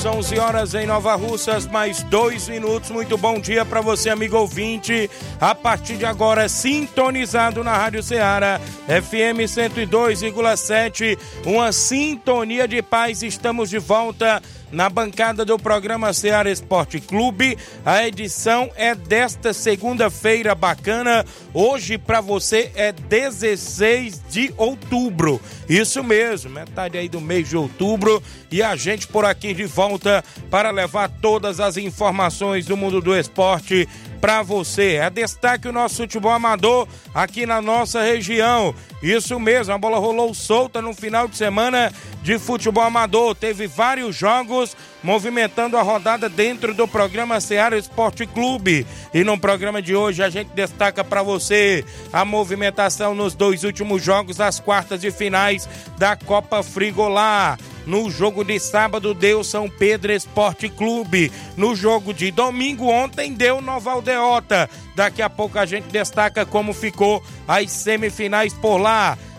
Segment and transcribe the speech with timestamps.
[0.00, 2.90] 11 horas, 11 horas em Nova Russas, mais dois minutos.
[2.90, 5.10] Muito bom dia para você, amigo ouvinte.
[5.40, 11.18] A partir de agora, sintonizado na Rádio Ceará, FM 102,7.
[11.44, 13.22] Uma sintonia de paz.
[13.22, 17.56] Estamos de volta na bancada do programa Ceará Esporte Clube.
[17.84, 21.24] A edição é desta segunda-feira bacana.
[21.52, 25.40] Hoje para você é 16 de outubro.
[25.68, 30.24] Isso mesmo, metade aí do mês de outubro e a gente por aqui de volta
[30.50, 33.88] para levar todas as informações do mundo do esporte
[34.20, 34.96] para você.
[34.96, 38.74] É destaque o nosso futebol amador aqui na nossa região.
[39.02, 41.90] Isso mesmo, a bola rolou solta no final de semana
[42.22, 43.34] de futebol amador.
[43.34, 48.86] Teve vários jogos movimentando a rodada dentro do programa Ceará Esporte Clube.
[49.14, 54.02] E no programa de hoje a gente destaca para você a movimentação nos dois últimos
[54.02, 57.58] jogos das quartas de finais da Copa Frigolar.
[57.86, 61.32] No jogo de sábado deu São Pedro Esporte Clube.
[61.56, 64.68] No jogo de domingo ontem deu Nova Aldeota.
[64.94, 68.89] Daqui a pouco a gente destaca como ficou as semifinais por lá.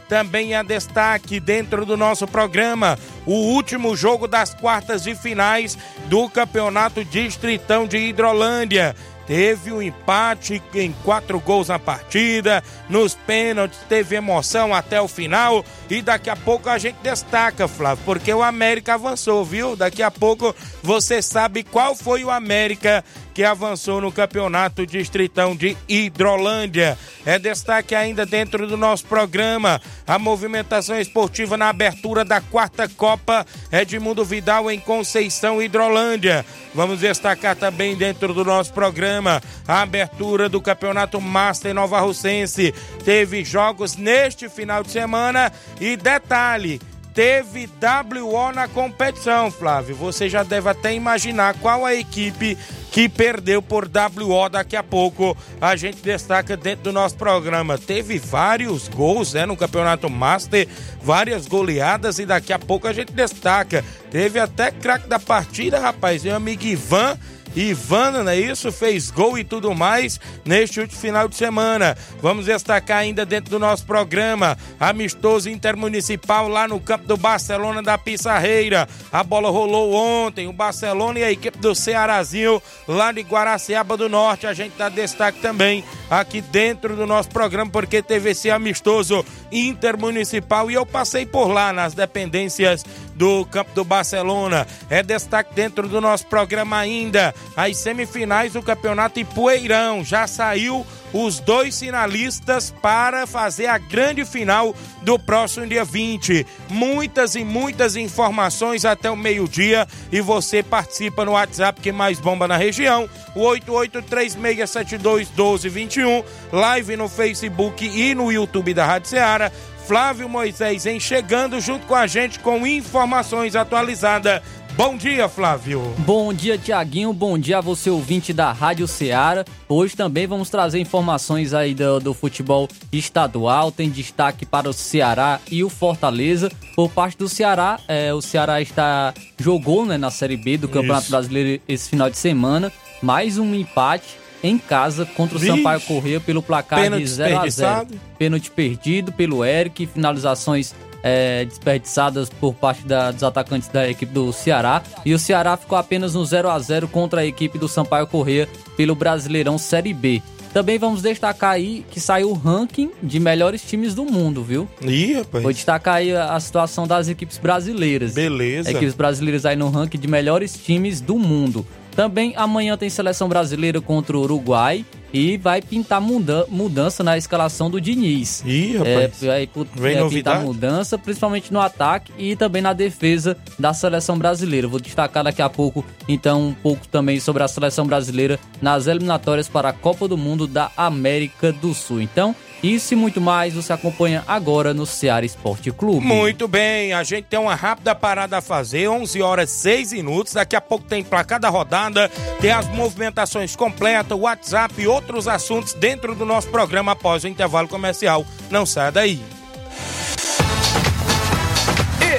[0.09, 6.29] Também é destaque dentro do nosso programa o último jogo das quartas de finais do
[6.29, 8.93] Campeonato Distritão de Hidrolândia
[9.31, 15.63] teve um empate em quatro gols na partida, nos pênaltis teve emoção até o final
[15.89, 19.75] e daqui a pouco a gente destaca, Flávio, porque o América avançou, viu?
[19.77, 20.53] Daqui a pouco
[20.83, 26.97] você sabe qual foi o América que avançou no campeonato distritão de Hidrolândia.
[27.25, 33.45] É destaque ainda dentro do nosso programa a movimentação esportiva na abertura da quarta Copa
[33.71, 36.45] Edmundo Vidal em Conceição Hidrolândia.
[36.73, 42.73] Vamos destacar também dentro do nosso programa a abertura do Campeonato Master Nova Russense.
[43.03, 46.81] Teve jogos neste final de semana e detalhe,
[47.13, 49.95] teve WO na competição, Flávio.
[49.95, 52.57] Você já deve até imaginar qual a equipe
[52.91, 54.49] que perdeu por WO.
[54.49, 57.77] Daqui a pouco a gente destaca dentro do nosso programa.
[57.77, 60.67] Teve vários gols né, no Campeonato Master,
[61.01, 63.83] várias goleadas e daqui a pouco a gente destaca.
[64.09, 67.17] Teve até craque da partida, rapaz, meu amigo Ivan
[67.55, 68.71] Ivana, não é isso?
[68.71, 71.97] Fez gol e tudo mais neste último final de semana.
[72.21, 77.97] Vamos destacar ainda dentro do nosso programa, amistoso intermunicipal lá no campo do Barcelona da
[77.97, 78.87] Pissarreira.
[79.11, 84.07] A bola rolou ontem, o Barcelona e a equipe do Cearazinho lá de Guaraciaba do
[84.07, 84.47] Norte.
[84.47, 90.71] A gente dá destaque também aqui dentro do nosso programa, porque teve esse amistoso intermunicipal
[90.71, 92.85] e eu passei por lá nas dependências
[93.21, 94.65] do campo do Barcelona.
[94.89, 100.03] É destaque dentro do nosso programa ainda as semifinais do Campeonato Ipueirão.
[100.03, 100.83] Já saiu
[101.13, 104.73] os dois finalistas para fazer a grande final
[105.03, 106.47] do próximo dia 20.
[106.69, 112.47] Muitas e muitas informações até o meio-dia e você participa no WhatsApp que mais bomba
[112.47, 119.51] na região, o 8836721221, live no Facebook e no YouTube da Rádio Ceará.
[119.91, 124.41] Flávio Moisés em chegando junto com a gente com informações atualizadas
[124.77, 125.81] Bom dia, Flávio.
[125.97, 127.11] Bom dia, Tiaguinho.
[127.11, 129.43] Bom dia a você, ouvinte da Rádio Ceará.
[129.67, 133.69] Hoje também vamos trazer informações aí do, do, futebol estadual.
[133.69, 136.49] Tem destaque para o Ceará e o Fortaleza.
[136.73, 141.03] Por parte do Ceará, é, o Ceará está jogou né, na Série B do Campeonato
[141.03, 141.11] Isso.
[141.11, 142.71] Brasileiro esse final de semana.
[143.01, 145.55] Mais um empate em casa contra o Vixe.
[145.55, 150.73] Sampaio Corrêa pelo placar de 0 a 0 Pênalti perdido pelo Eric, finalizações
[151.03, 154.81] é, desperdiçadas por parte da, dos atacantes da equipe do Ceará.
[155.05, 158.47] E o Ceará ficou apenas no 0 a 0 contra a equipe do Sampaio Corrêa
[158.77, 160.21] pelo Brasileirão Série B.
[160.53, 164.67] Também vamos destacar aí que saiu o ranking de melhores times do mundo, viu?
[164.81, 165.43] Ih, rapaz.
[165.43, 168.13] Vou destacar aí a situação das equipes brasileiras.
[168.13, 168.69] Beleza.
[168.69, 171.65] Equipes brasileiras aí no ranking de melhores times do mundo.
[171.95, 177.69] Também amanhã tem seleção brasileira contra o Uruguai e vai pintar muda mudança na escalação
[177.69, 178.43] do Diniz.
[178.45, 179.23] Ih, rapaz.
[179.23, 184.17] É, vai, vai é, pintar mudança, principalmente no ataque e também na defesa da seleção
[184.17, 184.67] brasileira.
[184.67, 189.49] Vou destacar daqui a pouco, então, um pouco também sobre a seleção brasileira nas eliminatórias
[189.49, 192.01] para a Copa do Mundo da América do Sul.
[192.01, 196.05] Então, isso e muito mais você acompanha agora no Ceará Esporte Clube.
[196.05, 200.33] Muito bem, a gente tem uma rápida parada a fazer, 11 horas 6 minutos.
[200.33, 202.09] Daqui a pouco tem placar da rodada,
[202.39, 207.67] tem as movimentações completas, WhatsApp e outros assuntos dentro do nosso programa após o intervalo
[207.67, 208.25] comercial.
[208.49, 209.21] Não saia daí.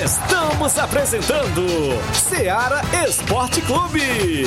[0.05, 1.67] Estamos apresentando
[2.12, 4.47] Ceará Esporte Clube.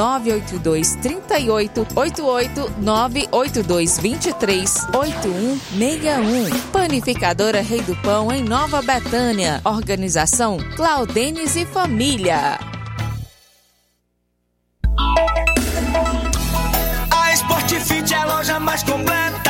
[0.00, 6.60] 982 38 88 982 23 8161.
[6.72, 9.60] Panificadora Rei do Pão em Nova Betânia.
[9.62, 12.58] Organização Claudenes e Família.
[17.10, 19.49] A Sportfit é a loja mais completa.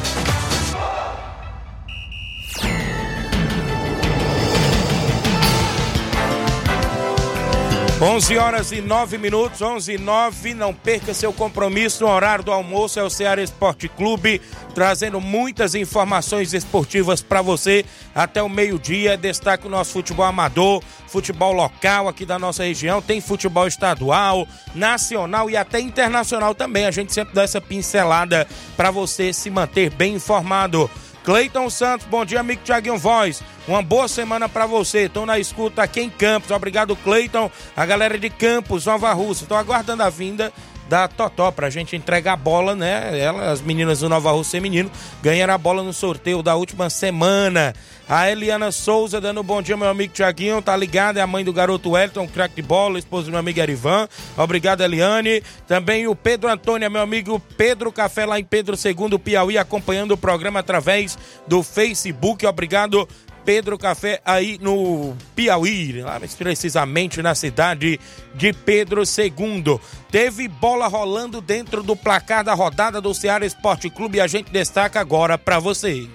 [8.03, 10.55] 11 horas e 9 minutos, 11 e 9.
[10.55, 12.03] Não perca seu compromisso.
[12.03, 14.41] O horário do almoço é o Ceará Esporte Clube,
[14.73, 19.15] trazendo muitas informações esportivas para você até o meio-dia.
[19.15, 23.03] Destaque o nosso futebol amador, futebol local aqui da nossa região.
[23.03, 26.87] Tem futebol estadual, nacional e até internacional também.
[26.87, 30.89] A gente sempre dá essa pincelada para você se manter bem informado.
[31.23, 33.43] Cleiton Santos, bom dia, amigo Tiaguinho Voz.
[33.67, 35.01] Uma boa semana para você.
[35.01, 36.49] Estou na escuta aqui em Campos.
[36.49, 37.49] Obrigado, Cleiton.
[37.77, 39.43] A galera de Campos, Nova Rússia.
[39.43, 40.51] Estou aguardando a vinda
[40.91, 43.17] da Totó pra gente entregar a bola, né?
[43.17, 44.91] Ela, as meninas do Nova Rússia Feminino
[45.23, 47.73] ganharam a bola no sorteio da última semana.
[48.09, 51.15] A Eliana Souza dando um bom dia, meu amigo Tiaguinho, tá ligado?
[51.15, 54.05] É a mãe do garoto Wellington, craque de bola, esposa do meu amigo Erivan.
[54.35, 55.41] Obrigado, Eliane.
[55.65, 60.17] Também o Pedro Antônio, meu amigo Pedro Café, lá em Pedro II, Piauí, acompanhando o
[60.17, 61.17] programa através
[61.47, 62.45] do Facebook.
[62.45, 63.07] Obrigado,
[63.45, 67.99] Pedro Café aí no Piauí, lá mais precisamente na cidade
[68.35, 69.79] de Pedro II.
[70.11, 74.51] Teve bola rolando dentro do placar da rodada do Ceará Esporte Clube e a gente
[74.51, 76.07] destaca agora para você.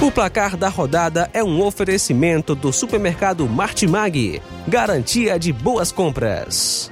[0.00, 6.90] O placar da rodada é um oferecimento do supermercado Martimag, garantia de boas compras.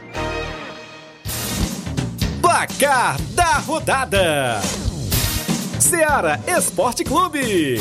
[2.43, 4.61] Placar da rodada.
[5.81, 7.81] Seara Esporte Clube.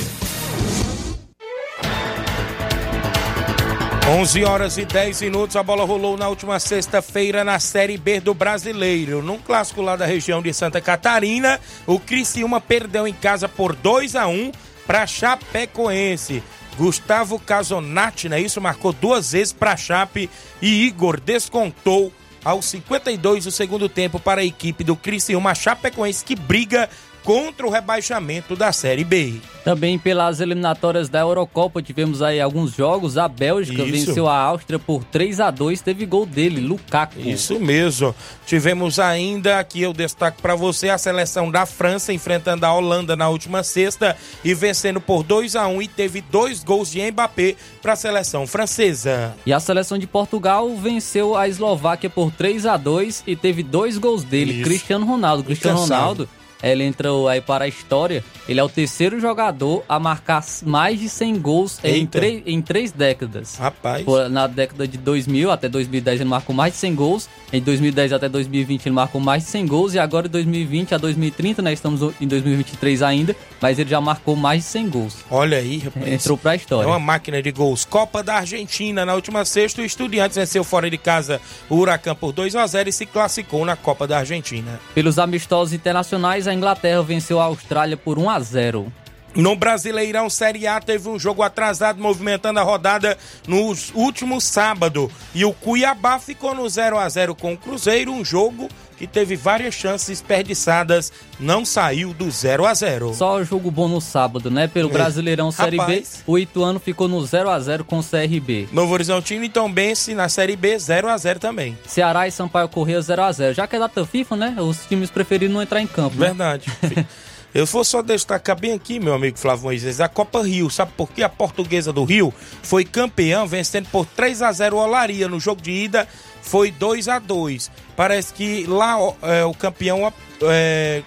[4.08, 8.34] 11 horas e 10 minutos, a bola rolou na última sexta-feira na Série B do
[8.34, 9.24] Brasileiro.
[9.24, 14.16] Num clássico lá da região de Santa Catarina, o Criciúma perdeu em casa por 2
[14.16, 14.52] a 1
[14.86, 16.44] para Chapecoense.
[16.78, 18.40] Gustavo Casonati, né?
[18.40, 20.30] Isso marcou duas vezes para Chape
[20.62, 22.12] e Igor descontou
[22.44, 26.88] aos 52 do segundo tempo para a equipe do Criciúma Chapecoense que briga
[27.26, 29.42] contra o rebaixamento da Série B.
[29.64, 33.18] Também pelas eliminatórias da Eurocopa tivemos aí alguns jogos.
[33.18, 33.92] A Bélgica Isso.
[33.92, 37.20] venceu a Áustria por 3 a 2 teve gol dele, Lukaku.
[37.20, 38.14] Isso mesmo.
[38.46, 43.28] Tivemos ainda aqui eu destaco para você a seleção da França enfrentando a Holanda na
[43.28, 47.94] última sexta e vencendo por 2 a 1 e teve dois gols de Mbappé para
[47.94, 49.36] a seleção francesa.
[49.48, 53.98] E a seleção de Portugal venceu a Eslováquia por 3 a 2 e teve dois
[53.98, 54.64] gols dele, Isso.
[54.64, 55.44] Cristiano Ronaldo.
[55.44, 55.80] Cristiano.
[55.80, 56.30] Ronaldo,
[56.64, 58.24] ele entrou aí para a história.
[58.48, 62.08] Ele é o terceiro jogador a marcar mais de 100 gols em,
[62.46, 63.56] em três décadas.
[63.58, 64.06] Rapaz.
[64.30, 67.30] Na década de 2000 até 2010 ele marcou mais de 100 gols.
[67.52, 69.94] Em 2010 até 2020 ele marcou mais de 100 gols.
[69.94, 71.74] E agora de 2020 a 2030, né?
[71.74, 73.36] Estamos em 2023 ainda.
[73.62, 75.16] Mas ele já marcou mais de 100 gols.
[75.32, 76.08] Olha aí, rapaz.
[76.08, 76.88] Entrou pra É história.
[76.88, 77.84] uma máquina de gols.
[77.86, 79.06] Copa da Argentina.
[79.06, 82.90] Na última sexta, o Estudiantes venceu fora de casa o Huracan por 2 a 0
[82.90, 84.80] e se classificou na Copa da Argentina.
[84.94, 88.94] Pelos amistosos internacionais, a Inglaterra venceu a Austrália por 1 a 0.
[89.36, 95.12] No Brasileirão Série A teve um jogo atrasado movimentando a rodada no último sábado.
[95.34, 99.36] E o Cuiabá ficou no 0 a 0 com o Cruzeiro, um jogo que teve
[99.36, 103.14] várias chances desperdiçadas, não saiu do 0 a 0.
[103.14, 104.68] Só jogo bom no sábado, né?
[104.68, 106.24] Pelo Brasileirão Série Rapaz.
[106.26, 108.70] B, o Ituano ficou no 0 a 0 com o CRB.
[108.72, 111.78] Novo Horizontino e Tombense na Série B 0 a 0 também.
[111.86, 114.56] Ceará e Sampaio Corrêa 0 a 0 Já que é data FIFA, né?
[114.60, 116.16] Os times preferiram não entrar em campo.
[116.18, 116.28] né?
[116.28, 116.72] Verdade.
[117.56, 120.70] Eu vou só destacar bem aqui, meu amigo Flávio Moisés, a Copa Rio.
[120.70, 121.24] Sabe por quê?
[121.24, 125.30] A portuguesa do Rio foi campeã, vencendo por 3 a 0 o Olaria.
[125.30, 126.06] No jogo de ida
[126.42, 131.02] foi 2 a 2 Parece que lá é, o campeão é,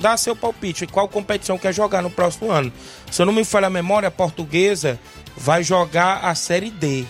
[0.00, 0.86] dá seu palpite.
[0.86, 2.72] Qual competição quer jogar no próximo ano?
[3.10, 4.98] Se eu não me falha a memória, a portuguesa
[5.36, 7.04] vai jogar a Série D.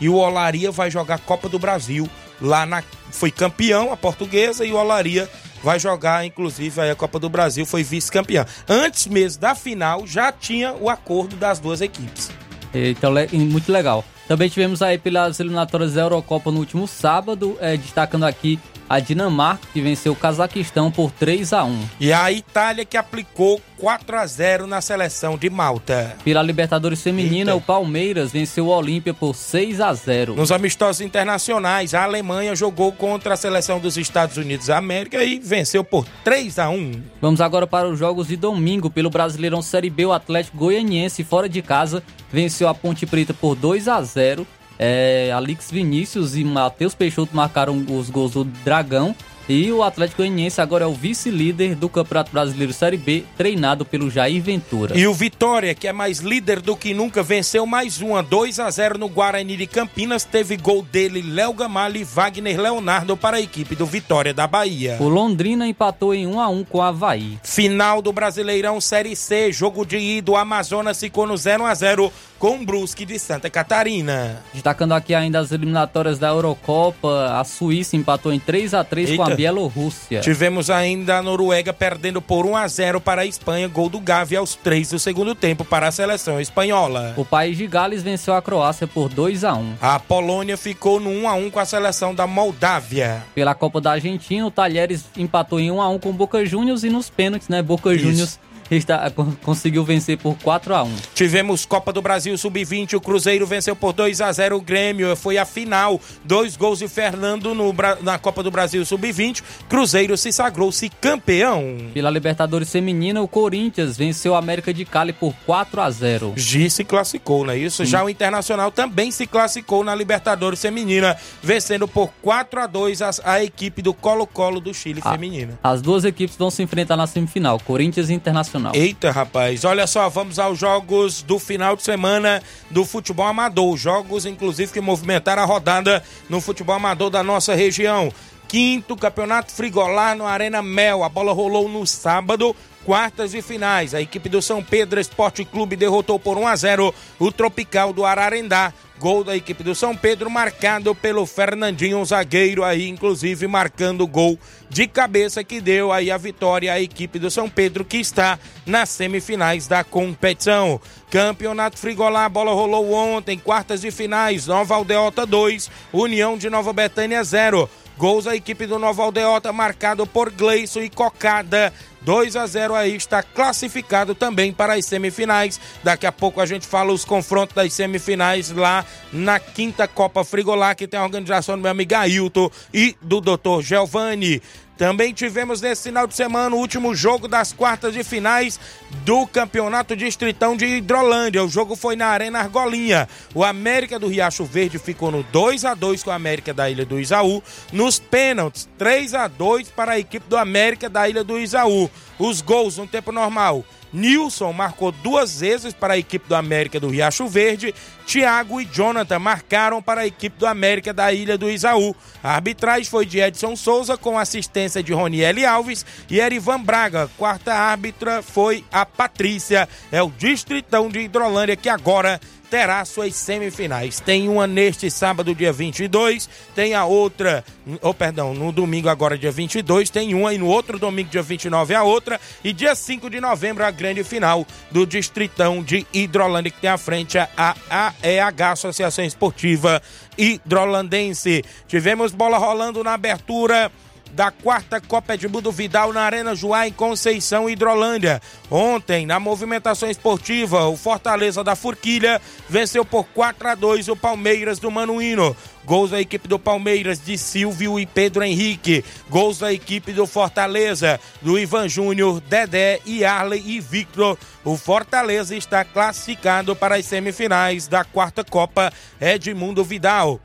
[0.00, 2.08] E o Olaria vai jogar a Copa do Brasil.
[2.40, 2.82] Lá na.
[3.10, 5.28] Foi campeão a portuguesa e o Olaria
[5.64, 8.44] vai jogar, inclusive, a Copa do Brasil, foi vice-campeão.
[8.68, 12.30] Antes mesmo da final, já tinha o acordo das duas equipes.
[12.72, 14.04] Então, muito legal.
[14.28, 19.66] Também tivemos aí pelas eliminatórias da Eurocopa no último sábado, eh, destacando aqui a Dinamarca,
[19.72, 24.26] que venceu o Cazaquistão por 3 a 1 E a Itália que aplicou 4 a
[24.26, 26.16] 0 na seleção de Malta.
[26.24, 27.56] Pela Libertadores Feminina, Eita.
[27.56, 32.92] o Palmeiras venceu o Olímpia por 6 a 0 Nos amistosos internacionais, a Alemanha jogou
[32.92, 37.02] contra a seleção dos Estados Unidos da América e venceu por 3 a 1.
[37.20, 38.90] Vamos agora para os jogos de domingo.
[38.90, 43.54] Pelo Brasileirão Série B, o Atlético Goianiense, fora de casa, venceu a Ponte Preta por
[43.54, 44.46] 2 a 0
[44.78, 49.14] é, Alix Vinícius e Matheus Peixoto marcaram os gols do Dragão.
[49.48, 54.10] E o Atlético Goianiense agora é o vice-líder do Campeonato Brasileiro Série B, treinado pelo
[54.10, 54.96] Jair Ventura.
[54.96, 58.70] E o Vitória, que é mais líder do que nunca, venceu mais uma 2 a
[58.70, 60.24] 0 no Guarani de Campinas.
[60.24, 64.96] Teve gol dele, Léo Gamalho e Wagner Leonardo para a equipe do Vitória da Bahia.
[64.98, 67.38] O Londrina empatou em 1 a 1 com o Havaí.
[67.42, 72.10] Final do Brasileirão Série C, jogo de ida, o Amazonas ficou no 0 a 0
[72.38, 74.42] com o Brusque de Santa Catarina.
[74.52, 79.22] Destacando aqui ainda as eliminatórias da Eurocopa, a Suíça empatou em 3 a 3 com
[79.22, 79.33] a.
[79.36, 80.20] Bielorrússia.
[80.20, 84.36] Tivemos ainda a Noruega perdendo por 1 a 0 para a Espanha, gol do Gavi
[84.36, 87.14] aos 3 do segundo tempo para a seleção espanhola.
[87.16, 91.10] O país de Gales venceu a Croácia por 2 a 1 A Polônia ficou no
[91.10, 93.22] 1 a 1 com a seleção da Moldávia.
[93.34, 96.84] Pela Copa da Argentina, o Talheres empatou em 1 a 1 com o Boca Juniors
[96.84, 97.62] e nos pênaltis, né?
[97.62, 98.04] Boca Isso.
[98.04, 98.38] Juniors
[98.70, 103.46] está, con- conseguiu vencer por 4 a 1 Tivemos Copa do Brasil Sub-20, o Cruzeiro
[103.46, 106.00] venceu por 2 a 0 o Grêmio, foi a final.
[106.24, 109.42] Dois gols de Fernando no na Copa do Brasil Sub-20.
[109.68, 111.76] Cruzeiro se sagrou-se campeão.
[111.92, 116.70] Pela Libertadores Feminina, o Corinthians venceu o América de Cali por 4 a 0 Gi
[116.70, 117.84] se classificou, não é isso?
[117.84, 123.10] Já o Internacional também se classificou na Libertadores Feminina, vencendo por 4 a 2 a,
[123.24, 125.12] a equipe do Colo-Colo do Chile Ah.
[125.12, 125.58] Feminina.
[125.62, 128.53] As duas equipes vão se enfrentar na semifinal, Corinthians e Internacional.
[128.74, 133.76] Eita, rapaz, olha só, vamos aos jogos do final de semana do futebol amador.
[133.76, 138.12] Jogos, inclusive, que movimentaram a rodada no futebol amador da nossa região.
[138.48, 141.02] Quinto Campeonato Frigolar no Arena Mel.
[141.02, 143.94] A bola rolou no sábado, quartas e finais.
[143.94, 148.04] A equipe do São Pedro Esporte Clube derrotou por 1 a 0 o Tropical do
[148.04, 148.72] Ararendá.
[148.98, 154.38] Gol da equipe do São Pedro, marcado pelo Fernandinho, um zagueiro aí, inclusive marcando gol
[154.70, 158.88] de cabeça que deu aí a vitória à equipe do São Pedro, que está nas
[158.88, 160.80] semifinais da competição.
[161.10, 166.72] Campeonato Frigolar, a bola rolou ontem, quartas de finais, Nova Aldeota 2, União de Nova
[166.72, 167.68] Betânia 0.
[167.96, 171.72] Gols da equipe do Nova Aldeota, marcado por Gleison e Cocada.
[172.04, 175.58] 2 a 0 aí está classificado também para as semifinais.
[175.82, 180.74] Daqui a pouco a gente fala os confrontos das semifinais lá na quinta Copa Frigolá,
[180.74, 183.62] que tem a organização do meu amigo Ailton e do Dr.
[183.62, 184.42] Giovanni.
[184.76, 188.58] Também tivemos nesse final de semana o último jogo das quartas de finais
[189.04, 191.44] do Campeonato Distritão de Hidrolândia.
[191.44, 193.08] O jogo foi na Arena Argolinha.
[193.34, 196.84] O América do Riacho Verde ficou no 2 a 2 com a América da Ilha
[196.84, 197.42] do Isaú.
[197.72, 201.88] Nos pênaltis, 3 a 2 para a equipe do América da Ilha do Isaú.
[202.18, 203.64] Os gols no tempo normal.
[203.92, 207.72] Nilson marcou duas vezes para a equipe do América do Riacho Verde.
[208.04, 211.94] Thiago e Jonathan marcaram para a equipe do América da Ilha do Isaú.
[212.22, 217.08] A arbitragem foi de Edson Souza com assistência de Roniele Alves e Erivan Braga.
[217.16, 219.68] Quarta árbitra foi a Patrícia.
[219.92, 224.00] É o Distritão de Hidrolândia que agora terá suas semifinais.
[224.00, 227.44] Tem uma neste sábado, dia 22, tem a outra,
[227.80, 231.22] ou oh, perdão, no domingo agora, dia 22, tem uma e no outro domingo, dia
[231.22, 236.50] 29, a outra, e dia 5 de novembro, a grande final do Distritão de Hidrolândia,
[236.50, 239.82] que tem à frente a AEH, Associação Esportiva
[240.16, 241.44] Hidrolandense.
[241.66, 243.70] Tivemos bola rolando na abertura
[244.12, 248.22] da quarta Copa Edmundo Vidal na Arena Joá em Conceição, Hidrolândia.
[248.50, 254.58] Ontem, na movimentação esportiva, o Fortaleza da Forquilha venceu por 4 a 2 o Palmeiras
[254.58, 255.36] do Manuíno.
[255.64, 258.84] Gols da equipe do Palmeiras de Silvio e Pedro Henrique.
[259.08, 264.18] Gols da equipe do Fortaleza, do Ivan Júnior, Dedé e Arley e Victor.
[264.44, 270.20] O Fortaleza está classificado para as semifinais da quarta Copa Edmundo Vidal.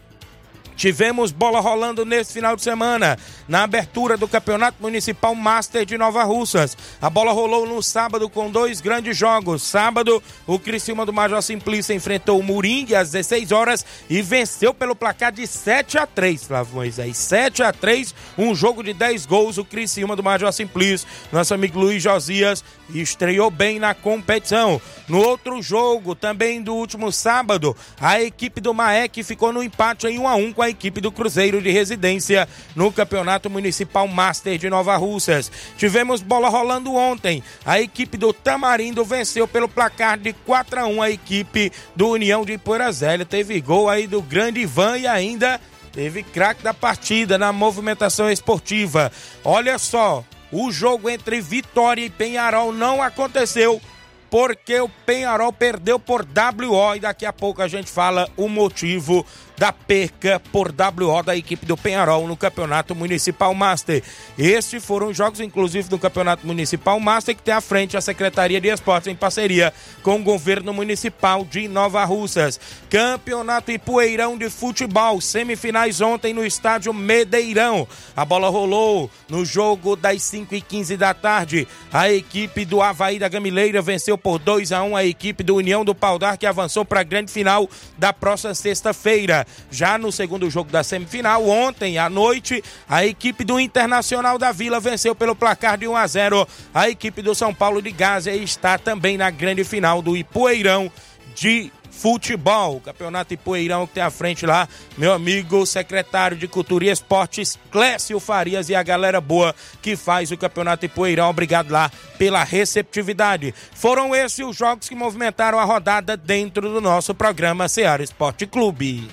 [0.79, 3.19] Tivemos bola rolando nesse final de semana,
[3.49, 6.77] na abertura do Campeonato Municipal Master de Nova Russas.
[7.01, 9.61] A bola rolou no sábado com dois grandes jogos.
[9.61, 14.95] Sábado, o Criciúma do Major Simplício enfrentou o Moringue às 16 horas e venceu pelo
[14.95, 17.17] placar de 7 a 3, Flávio Moisés.
[17.17, 19.57] 7 a 3, um jogo de 10 gols.
[19.57, 24.81] O Criciúma do Major Simplício, nosso amigo Luiz Josias, estreou bem na competição.
[25.09, 30.17] No outro jogo, também do último sábado, a equipe do Maek ficou no empate em
[30.17, 34.69] 1 a 1 com a equipe do Cruzeiro de Residência no Campeonato Municipal Master de
[34.69, 35.51] Nova Russas.
[35.77, 37.43] Tivemos bola rolando ontem.
[37.65, 42.45] A equipe do Tamarindo venceu pelo placar de 4 a 1 a equipe do União
[42.45, 42.89] de Poeira
[43.27, 45.59] Teve gol aí do grande Ivan e ainda
[45.91, 49.11] teve craque da partida na movimentação esportiva.
[49.43, 53.81] Olha só, o jogo entre Vitória e Penharol não aconteceu
[54.29, 59.25] porque o Penharol perdeu por WO e daqui a pouco a gente fala o motivo
[59.59, 64.01] da perca por WO da equipe do Penharol no Campeonato Municipal Master.
[64.37, 68.69] Estes foram jogos, inclusive, do Campeonato Municipal Master, que tem à frente a Secretaria de
[68.69, 72.57] Esportes em parceria com o Governo Municipal de Nova Russas.
[72.89, 77.85] Campeonato Ipueirão de Futebol, semifinais ontem no estádio Medeirão.
[78.15, 81.67] A bola rolou no jogo das 5 e 15 da tarde.
[81.91, 85.83] A equipe do Havaí da Gamileira venceu por 2 a 1 a equipe do União
[85.83, 89.45] do Paudar, que avançou para a grande final da próxima sexta-feira.
[89.71, 94.79] Já no segundo jogo da semifinal, ontem à noite, a equipe do Internacional da Vila
[94.79, 98.77] venceu pelo placar de 1 a 0 a equipe do São Paulo de Gásia está
[98.77, 100.91] também na grande final do Ipueirão
[101.35, 102.79] de futebol.
[102.79, 108.19] Campeonato Ipueirão que tem à frente lá, meu amigo secretário de Cultura e Esportes, Clécio
[108.19, 111.29] Farias e a galera boa que faz o campeonato Ipueirão.
[111.29, 113.53] Obrigado lá pela receptividade.
[113.73, 119.09] Foram esses os jogos que movimentaram a rodada dentro do nosso programa Ceará Esporte Clube.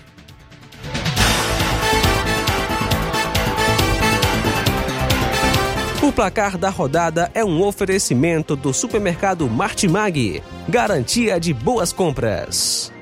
[6.07, 12.93] O placar da rodada é um oferecimento do supermercado Martimag, garantia de boas compras.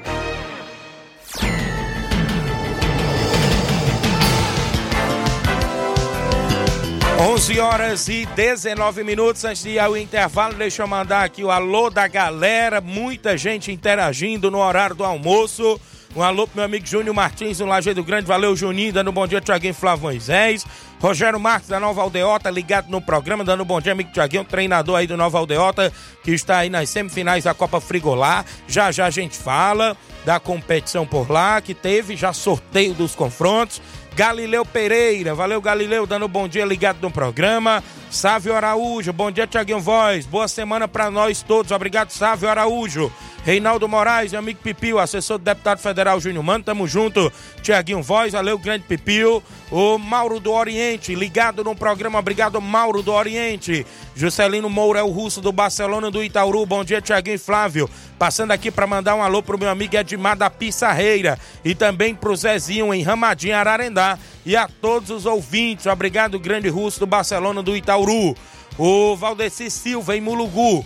[7.20, 11.50] Onze horas e 19 minutos antes de ir ao intervalo, deixa eu mandar aqui o
[11.50, 15.78] alô da galera, muita gente interagindo no horário do almoço.
[16.16, 18.26] Um alô pro meu amigo Júnior Martins, no Lajeado Grande.
[18.26, 20.64] Valeu, Juninho, dando um bom dia, Tiaguinho Flávio Moisés.
[21.00, 24.96] Rogério Marques, da Nova Aldeota, ligado no programa, dando um bom dia, amigo Tiaguinho, treinador
[24.96, 28.44] aí do Nova Aldeota, que está aí nas semifinais da Copa Frigolá.
[28.68, 33.82] Já já a gente fala da competição por lá, que teve já sorteio dos confrontos.
[34.16, 37.82] Galileu Pereira, valeu Galileu, dando um bom dia ligado no programa.
[38.08, 43.12] Sávio Araújo, bom dia Tiaguinho Voz, boa semana para nós todos, obrigado Sávio Araújo.
[43.44, 47.30] Reinaldo Moraes, meu amigo Pipio, assessor do deputado federal Júnior Mano, tamo junto.
[47.60, 49.42] Tiaguinho Voz, valeu, grande Pipio.
[49.70, 53.84] O Mauro do Oriente, ligado no programa, obrigado Mauro do Oriente.
[54.14, 57.90] Juscelino Moura é o russo do Barcelona do Itauru, bom dia Tiaguinho e Flávio.
[58.18, 62.36] Passando aqui para mandar um alô pro meu amigo Edmar da Pissarreira e também pro
[62.36, 64.03] Zezinho em Ramadinho, Ararendá.
[64.44, 68.36] E a todos os ouvintes, obrigado grande russo do Barcelona do Itauru.
[68.78, 70.84] O Valdeci Silva em Mulugu.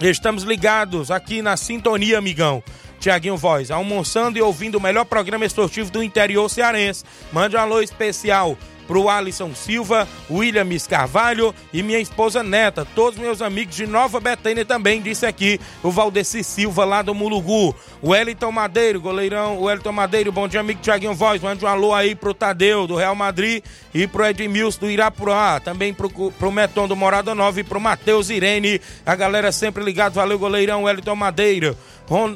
[0.00, 2.62] Estamos ligados aqui na sintonia, amigão.
[2.98, 7.04] Tiaguinho Voz, almoçando e ouvindo o melhor programa esportivo do interior cearense.
[7.32, 8.56] Mande um alô especial
[8.90, 14.64] pro Alisson Silva, William Carvalho e minha esposa Neta, todos meus amigos de Nova Betânia
[14.64, 17.72] também, disse aqui o Valdeci Silva lá do Mulugu.
[18.02, 21.94] O Wellington Madeiro, goleirão, o Wellington Madeiro, bom dia amigo Tiaguinho Voz, mande um alô
[21.94, 23.62] aí pro Tadeu do Real Madrid
[23.94, 28.28] e pro Edmilson do Irapurá, também pro, pro Meton do Morada Nova e pro Matheus
[28.28, 31.76] Irene, a galera sempre ligado, valeu goleirão Wellington Madeiro.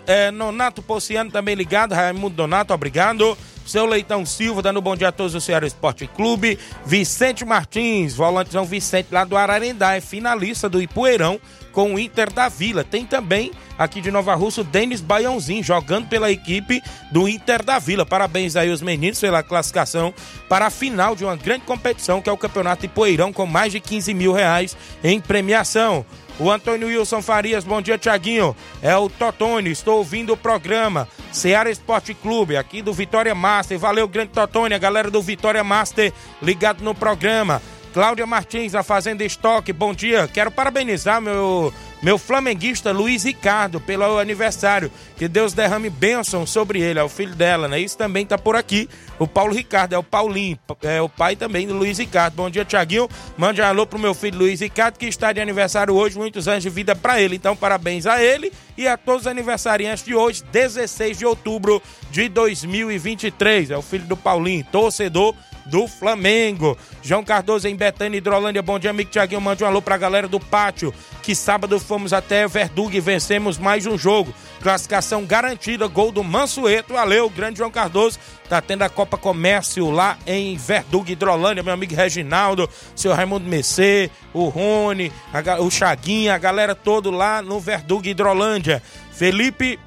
[0.07, 3.37] É, Nonato Pociano também ligado, Raimundo Donato, obrigado.
[3.67, 6.59] Seu Leitão Silva, dando um bom dia a todos do Ceará Esporte Clube.
[6.85, 11.41] Vicente Martins, volante São Vicente lá do Ararendá, é finalista do Ipueirão
[11.73, 12.85] com o Inter da Vila.
[12.85, 17.79] Tem também aqui de Nova Russa o Denis Baiãozinho, jogando pela equipe do Inter da
[17.79, 18.07] Vila.
[18.07, 20.15] Parabéns aí aos meninos pela classificação
[20.49, 23.81] para a final de uma grande competição, que é o Campeonato Ipueirão, com mais de
[23.81, 26.05] 15 mil reais em premiação.
[26.39, 28.57] O Antônio Wilson Farias, bom dia, Tiaguinho.
[28.83, 33.79] É o Totone, estou ouvindo o programa Seara Esporte Clube, aqui do Vitória Master.
[33.79, 37.63] Valeu, grande Totone, a galera do Vitória Master ligado no programa.
[37.95, 40.27] Cláudia Martins, da Fazenda Estoque, bom dia.
[40.27, 44.91] Quero parabenizar meu, meu flamenguista Luiz Ricardo pelo aniversário.
[45.17, 47.79] Que Deus derrame bênção sobre ele, é o filho dela, né?
[47.79, 48.89] Isso também tá por aqui.
[49.17, 52.35] O Paulo Ricardo, é o Paulinho, é o pai também do Luiz Ricardo.
[52.35, 53.09] Bom dia, Tiaguinho.
[53.37, 56.65] Mande um alô pro meu filho Luiz Ricardo, que está de aniversário hoje, muitos anos
[56.65, 57.37] de vida para ele.
[57.37, 61.81] Então, parabéns a ele e a todos os aniversariantes de hoje, 16 de outubro
[62.11, 63.71] de 2023.
[63.71, 65.33] É o filho do Paulinho, torcedor
[65.67, 66.77] do Flamengo.
[67.03, 68.63] João Cardoso em Betânia, Hidrolândia.
[68.63, 69.41] Bom dia, amigo Tiaguinho.
[69.41, 70.93] Mande um alô pra galera do pátio.
[71.23, 74.35] Que sábado fomos até Verduga e vencemos mais um jogo.
[74.63, 76.93] Classificação garantida, gol do Mansueto.
[76.93, 78.19] Valeu, grande João Cardoso.
[78.49, 81.63] Tá tendo a Copa Comércio lá em Verduga, Hidrolândia.
[81.63, 87.41] Meu amigo Reginaldo, seu Raimundo Messê, o Rony, a, o Chaguinha, a galera todo lá
[87.41, 88.83] no Verduga, Hidrolândia.
[89.13, 89.79] Felipe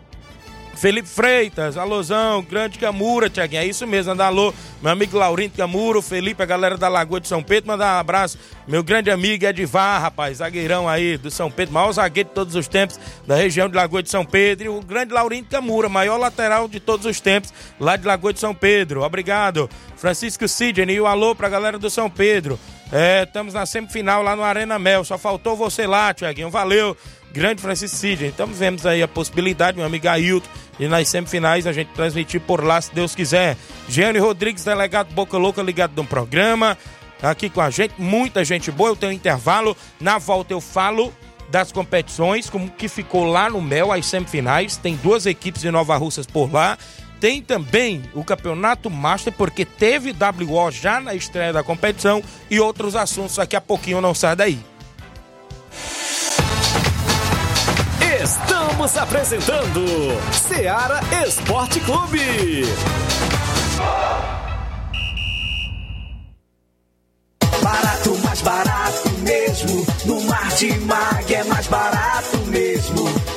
[0.78, 6.04] Felipe Freitas, alôzão, grande Camura, Tiaguinho, é isso mesmo, anda alô, meu amigo Laurindo Camuro,
[6.04, 8.38] Felipe, a galera da Lagoa de São Pedro, mandar um abraço,
[8.68, 12.68] meu grande amigo Edivar, rapaz, zagueirão aí do São Pedro, maior zagueiro de todos os
[12.68, 16.68] tempos, da região de Lagoa de São Pedro, e o grande Laurindo Camura, maior lateral
[16.68, 19.68] de todos os tempos, lá de Lagoa de São Pedro, obrigado.
[19.96, 22.60] Francisco Sidney, o alô pra galera do São Pedro,
[22.92, 26.96] é, estamos na semifinal lá no Arena Mel, só faltou você lá, Tiaguinho, valeu
[27.32, 28.30] grande Francisco Sidney.
[28.30, 30.48] Então vemos aí a possibilidade, meu amigo Ailton,
[30.80, 33.56] de nas semifinais a gente transmitir por lá, se Deus quiser.
[33.88, 36.78] Gianni Rodrigues, delegado Boca Louca, ligado no programa,
[37.22, 37.94] aqui com a gente.
[37.98, 39.78] Muita gente boa, eu tenho um intervalo.
[40.00, 41.14] Na volta eu falo
[41.50, 44.78] das competições, como que ficou lá no Mel, as semifinais.
[44.78, 46.78] Tem duas equipes de Nova Russas por lá.
[47.20, 52.96] Tem também o Campeonato Master, porque teve WO já na estreia da competição e outros
[52.96, 53.36] assuntos.
[53.36, 54.60] Daqui a pouquinho não sai daí.
[58.22, 59.86] Estamos apresentando
[60.34, 62.64] Seara Esporte Clube.
[67.62, 69.86] Barato, mais barato mesmo.
[70.06, 73.37] No Martimag é mais barato mesmo.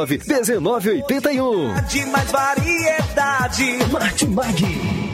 [0.00, 1.74] 1981.
[1.88, 3.78] De mais variedade.
[3.90, 5.11] Martimag.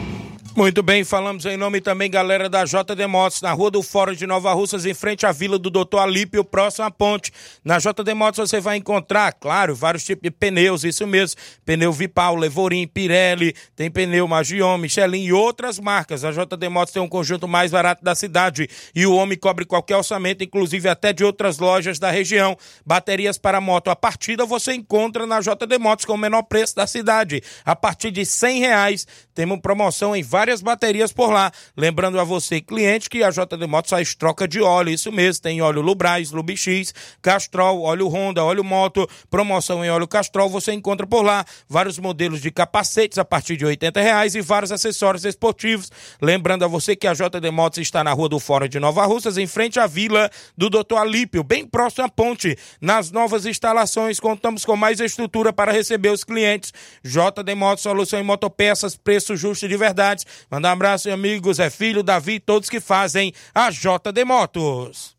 [0.59, 4.27] Muito bem, falamos em nome também, galera da JD Motos, na Rua do Fórum de
[4.27, 7.31] Nova Russas, em frente à Vila do Doutor Alípio, próximo à ponte.
[7.63, 11.39] Na JD Motos você vai encontrar, claro, vários tipos de pneus, isso mesmo.
[11.65, 16.25] Pneu Vipal, Levorim, Pirelli, tem pneu Magion, Michelin e outras marcas.
[16.25, 19.95] A JD Motos tem um conjunto mais barato da cidade e o homem cobre qualquer
[19.95, 22.57] orçamento, inclusive até de outras lojas da região.
[22.85, 26.85] Baterias para moto a partida você encontra na JD Motos com o menor preço da
[26.85, 27.41] cidade.
[27.63, 31.51] A partir de cem reais, temos promoção em várias baterias por lá.
[31.77, 35.61] Lembrando a você, cliente, que a JD Motos faz troca de óleo, isso mesmo, tem
[35.61, 41.21] óleo Lubrais, Lubix, Castrol, óleo Honda, óleo Moto, promoção em óleo Castrol, você encontra por
[41.21, 45.91] lá vários modelos de capacetes a partir de 80 reais e vários acessórios esportivos.
[46.21, 49.37] Lembrando a você que a JD Motos está na Rua do Fórum de Nova Russas,
[49.37, 52.57] em frente à Vila do Doutor Alípio, bem próximo à ponte.
[52.81, 56.73] Nas novas instalações, contamos com mais estrutura para receber os clientes.
[57.03, 60.25] JD Motos, solução em motopeças, preço justo de verdade.
[60.49, 65.15] Mandar um abraço, meu amigo Zé Filho, Davi, todos que fazem a JD Motos.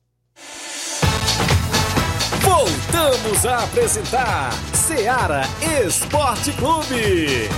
[2.41, 5.43] Voltamos a apresentar Seara
[5.85, 7.49] Esporte Clube.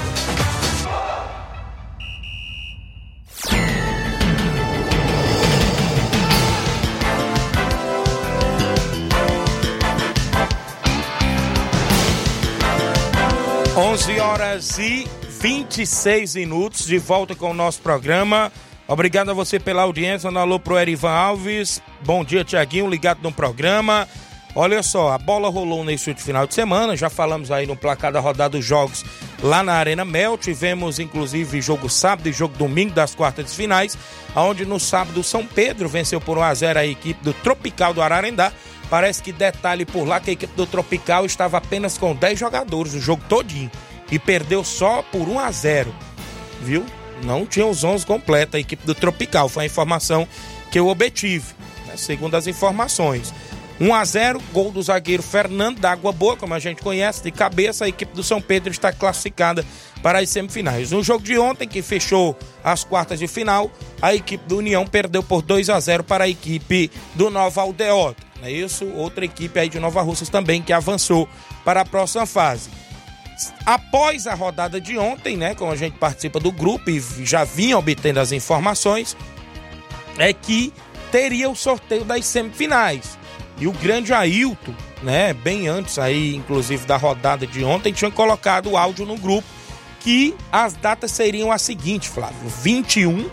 [13.74, 15.08] 11 horas e
[15.42, 18.52] 26 minutos, de volta com o nosso programa.
[18.86, 20.30] Obrigado a você pela audiência.
[20.30, 21.82] Um alô pro Erivan Alves.
[22.04, 24.06] Bom dia, Tiaguinho, ligado no programa.
[24.54, 26.96] Olha só, a bola rolou nesse último final de semana.
[26.96, 29.04] Já falamos aí no placar da rodada dos jogos
[29.42, 30.38] lá na Arena Mel.
[30.38, 33.98] Tivemos inclusive jogo sábado e jogo domingo das quartas de finais,
[34.36, 38.00] onde no sábado São Pedro venceu por 1 a 0 a equipe do Tropical do
[38.00, 38.52] Ararendá.
[38.88, 42.94] Parece que detalhe por lá que a equipe do Tropical estava apenas com 10 jogadores
[42.94, 43.72] o jogo todinho
[44.10, 45.94] e perdeu só por 1 a 0,
[46.60, 46.84] viu?
[47.22, 50.26] Não tinha os 11 completos a equipe do Tropical, foi a informação
[50.70, 51.54] que eu obtive,
[51.86, 51.96] né?
[51.96, 53.32] segundo as informações.
[53.80, 57.30] 1 a 0, gol do zagueiro Fernando da Água Boa, como a gente conhece, de
[57.30, 59.64] cabeça, a equipe do São Pedro está classificada
[60.02, 60.92] para as semifinais.
[60.92, 65.22] No jogo de ontem, que fechou as quartas de final, a equipe do União perdeu
[65.22, 68.22] por 2 a 0 para a equipe do Nova Aldeota.
[68.42, 68.86] É isso?
[68.94, 71.28] Outra equipe aí de Nova Russas também que avançou
[71.64, 72.70] para a próxima fase.
[73.64, 77.78] Após a rodada de ontem, né, como a gente participa do grupo e já vinha
[77.78, 79.16] obtendo as informações,
[80.18, 80.72] é que
[81.10, 83.18] teria o sorteio das semifinais.
[83.58, 88.70] E o grande Ailton, né, bem antes aí, inclusive da rodada de ontem, tinha colocado
[88.70, 89.46] o áudio no grupo
[90.00, 93.30] que as datas seriam as seguintes, Flávio: 21,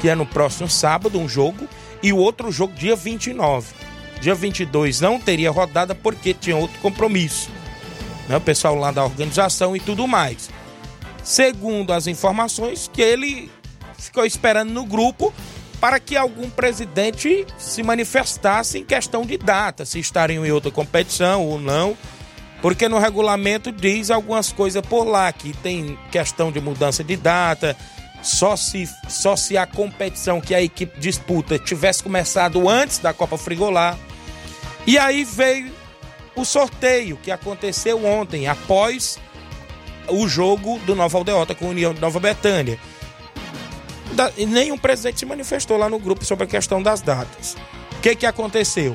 [0.00, 1.68] que é no próximo sábado, um jogo,
[2.02, 3.74] e o outro jogo dia 29.
[4.20, 7.48] Dia 22 não teria rodada porque tinha outro compromisso.
[8.30, 8.36] Né?
[8.36, 10.48] O pessoal lá da organização e tudo mais.
[11.24, 13.50] Segundo as informações, que ele
[13.98, 15.34] ficou esperando no grupo
[15.80, 21.44] para que algum presidente se manifestasse em questão de data, se estariam em outra competição
[21.44, 21.96] ou não.
[22.62, 27.76] Porque no regulamento diz algumas coisas por lá, que tem questão de mudança de data,
[28.22, 33.36] só se, só se a competição que a equipe disputa tivesse começado antes da Copa
[33.36, 33.98] Frigolar.
[34.86, 35.79] E aí veio
[36.40, 39.18] o sorteio que aconteceu ontem, após
[40.08, 42.78] o jogo do Nova Aldeota com a União de Nova Betânia.
[44.12, 47.56] Da, nenhum presidente se manifestou lá no grupo sobre a questão das datas.
[47.96, 48.94] O que, que aconteceu?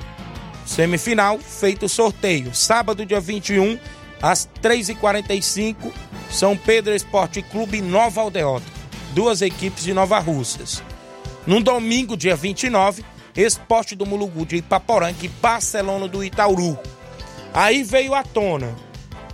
[0.65, 2.53] Semifinal, feito o sorteio.
[2.53, 3.79] Sábado, dia 21,
[4.21, 5.75] às 3h45,
[6.29, 8.65] São Pedro Esporte Clube Nova Aldeota.
[9.13, 10.83] Duas equipes de Nova Russas.
[11.45, 13.05] No domingo, dia 29,
[13.35, 16.77] Esporte do Mulugu de Ipaporanga e Barcelona do Itauru.
[17.55, 18.75] Aí veio à tona,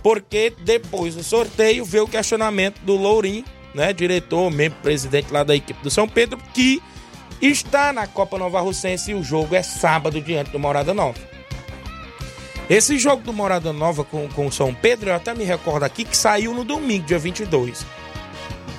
[0.00, 5.56] porque depois do sorteio veio o questionamento do Lourinho, né, diretor, membro presidente lá da
[5.56, 6.80] equipe do São Pedro, que
[7.40, 11.18] está na Copa Nova Russense e o jogo é sábado diante do Morada Nova.
[12.70, 16.04] Esse jogo do Morada Nova com, com o São Pedro, eu até me recordo aqui
[16.04, 17.84] que saiu no domingo, dia 22.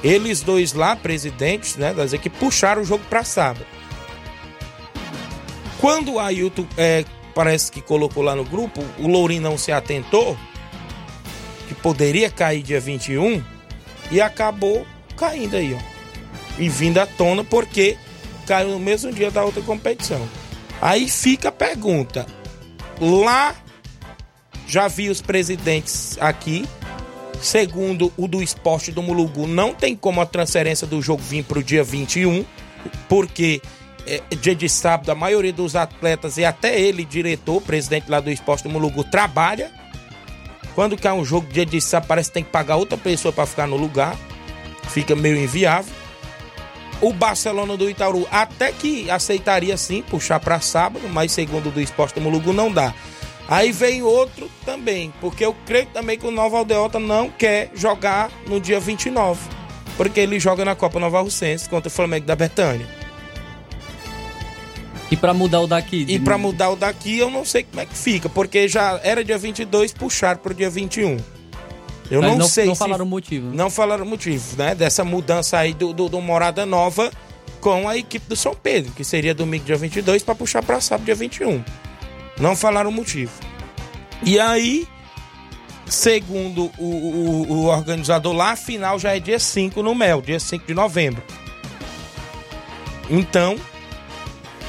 [0.01, 3.65] Eles dois lá, presidentes né, das equipes, puxaram o jogo para sábado.
[5.81, 10.37] Quando o Ailton é, parece que colocou lá no grupo, o Lourinho não se atentou,
[11.67, 13.43] que poderia cair dia 21,
[14.11, 15.93] e acabou caindo aí, ó.
[16.57, 17.97] E vindo à tona porque
[18.45, 20.27] caiu no mesmo dia da outra competição.
[20.81, 22.25] Aí fica a pergunta:
[22.99, 23.55] lá
[24.67, 26.67] já vi os presidentes aqui.
[27.41, 31.59] Segundo o do esporte do Mulugu, não tem como a transferência do jogo vir para
[31.59, 32.45] o dia 21,
[33.09, 33.61] porque
[34.39, 38.63] dia de sábado, a maioria dos atletas e até ele, diretor, presidente lá do Esporte
[38.63, 39.71] do Mulugu, trabalha.
[40.75, 43.45] Quando cai um jogo dia de sábado, parece que tem que pagar outra pessoa para
[43.45, 44.15] ficar no lugar.
[44.89, 45.93] Fica meio inviável.
[47.01, 52.15] O Barcelona do Itaú até que aceitaria sim puxar para sábado, mas segundo do Esporte
[52.15, 52.93] do Mulugu não dá.
[53.47, 58.31] Aí vem outro também, porque eu creio também que o Nova Aldeota não quer jogar
[58.47, 59.39] no dia 29,
[59.97, 63.02] porque ele joga na Copa Nova Russense contra o Flamengo da Betânia.
[65.13, 66.07] E para mudar o daqui?
[66.09, 69.23] E para mudar o daqui, eu não sei como é que fica, porque já era
[69.23, 71.17] dia 22, puxaram pro dia 21.
[72.09, 72.79] Eu não, não, sei não se...
[72.79, 73.55] falaram o motivo.
[73.55, 74.73] Não falaram o motivo, né?
[74.73, 77.11] Dessa mudança aí do, do, do, Morada Nova
[77.61, 81.05] com a equipe do São Pedro, que seria domingo dia 22 para puxar para sábado
[81.05, 81.63] dia 21.
[82.39, 83.33] Não falaram o motivo.
[84.23, 84.87] E aí,
[85.85, 90.39] segundo o, o, o organizador lá, a final já é dia 5 no Mel, dia
[90.39, 91.21] 5 de novembro.
[93.11, 93.55] Então,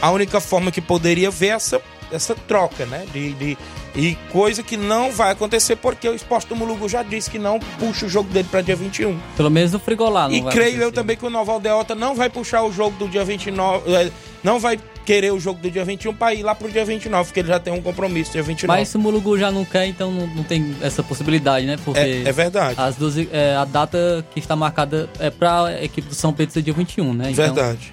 [0.07, 1.81] a única forma que poderia ver essa,
[2.13, 3.05] essa troca, né?
[3.13, 3.59] De, de
[3.97, 7.59] E coisa que não vai acontecer porque o Esporte do Mulugu já disse que não
[7.79, 9.19] puxa o jogo dele para dia 21.
[9.37, 10.93] Pelo menos no Frigolá, não E creio eu acontecer.
[10.93, 13.93] também que o Nova Aldeota não vai puxar o jogo do dia 29.
[13.95, 14.11] eh,
[14.43, 17.41] Não vai querer o jogo do dia 21 para ir lá pro dia 29, porque
[17.41, 18.67] ele já tem um compromisso dia 29.
[18.81, 21.77] Mas se o Mulugu já não quer, então não, não tem essa possibilidade, né?
[21.85, 22.75] Porque É, é verdade.
[22.79, 26.53] as duas, é, a data que está marcada é para a equipe do São Pedro
[26.55, 27.31] ser dia 21, né?
[27.31, 27.93] Então, Verdade.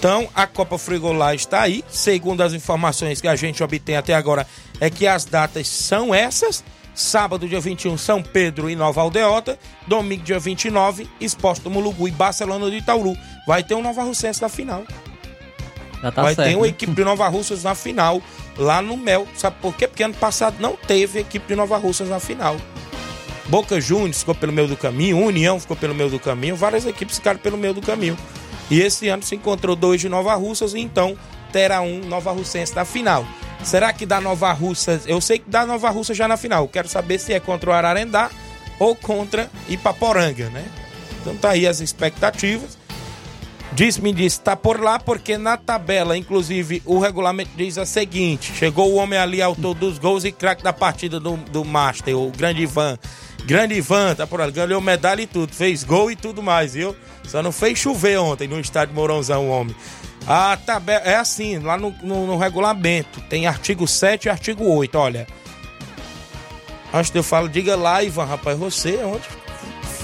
[0.00, 1.84] Então, a Copa Frigolá está aí.
[1.90, 4.46] Segundo as informações que a gente obtém até agora,
[4.80, 6.64] é que as datas são essas.
[6.94, 9.58] Sábado, dia 21, São Pedro e Nova Aldeota.
[9.86, 13.14] Domingo, dia 29, Esporte do Mulugu e Barcelona do Itauru.
[13.46, 14.84] Vai ter um Nova Russense na final.
[16.02, 16.48] Já tá Vai certo.
[16.48, 16.70] ter uma né?
[16.70, 18.22] equipe de Nova Russas na final,
[18.56, 19.28] lá no Mel.
[19.36, 19.86] Sabe por quê?
[19.86, 22.56] Porque ano passado não teve equipe de Nova Russas na final.
[23.48, 27.16] Boca Juniors ficou pelo meio do caminho, União ficou pelo meio do caminho, várias equipes
[27.16, 28.16] ficaram pelo meio do caminho.
[28.70, 31.16] E esse ano se encontrou dois de Nova Russas, e então
[31.52, 33.26] terá um Nova Russense na final.
[33.64, 35.02] Será que dá Nova Russas?
[35.06, 36.66] Eu sei que dá Nova Russa já na final.
[36.68, 38.30] Quero saber se é contra o Ararendá
[38.78, 40.64] ou contra Ipaporanga, né?
[41.20, 42.78] Então tá aí as expectativas.
[43.72, 48.90] Diz-me diz, tá por lá porque na tabela, inclusive, o regulamento diz a seguinte: chegou
[48.90, 52.62] o homem ali, autor dos gols e craque da partida do, do Master, o grande
[52.62, 52.98] Ivan.
[53.50, 56.94] Grande Ivan, tá por lá, ganhou medalha e tudo, fez gol e tudo mais, viu?
[57.26, 59.74] Só não fez chover ontem no estádio Mourãozão, homem.
[60.24, 64.96] A tabela é assim, lá no, no, no regulamento, tem artigo 7 e artigo 8,
[64.96, 65.26] olha.
[66.94, 69.26] Antes de eu falar, diga lá, Ivan, rapaz, você onde?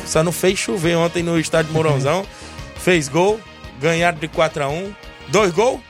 [0.05, 2.27] Só não fez chover ontem no estádio Mourãozão.
[2.83, 3.41] fez gol,
[3.81, 4.93] ganharam de 4 a 1
[5.29, 5.81] Dois gols?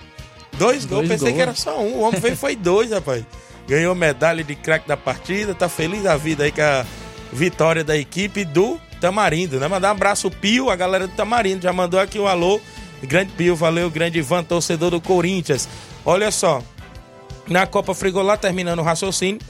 [0.58, 1.36] Dois gols, Dois pensei gols.
[1.36, 1.94] que era só um.
[1.94, 3.24] O homem fez foi dois, rapaz.
[3.66, 6.84] Ganhou medalha de craque da partida, tá feliz da vida aí com a
[7.32, 9.68] vitória da equipe do Tamarindo, né?
[9.68, 12.60] Mandar um abraço Pio, a galera do Tamarindo, já mandou aqui o alô.
[13.02, 15.68] Grande Pio, valeu, grande Ivan, torcedor do Corinthians.
[16.04, 16.62] Olha só,
[17.46, 19.40] na Copa Frigolá, terminando o raciocínio,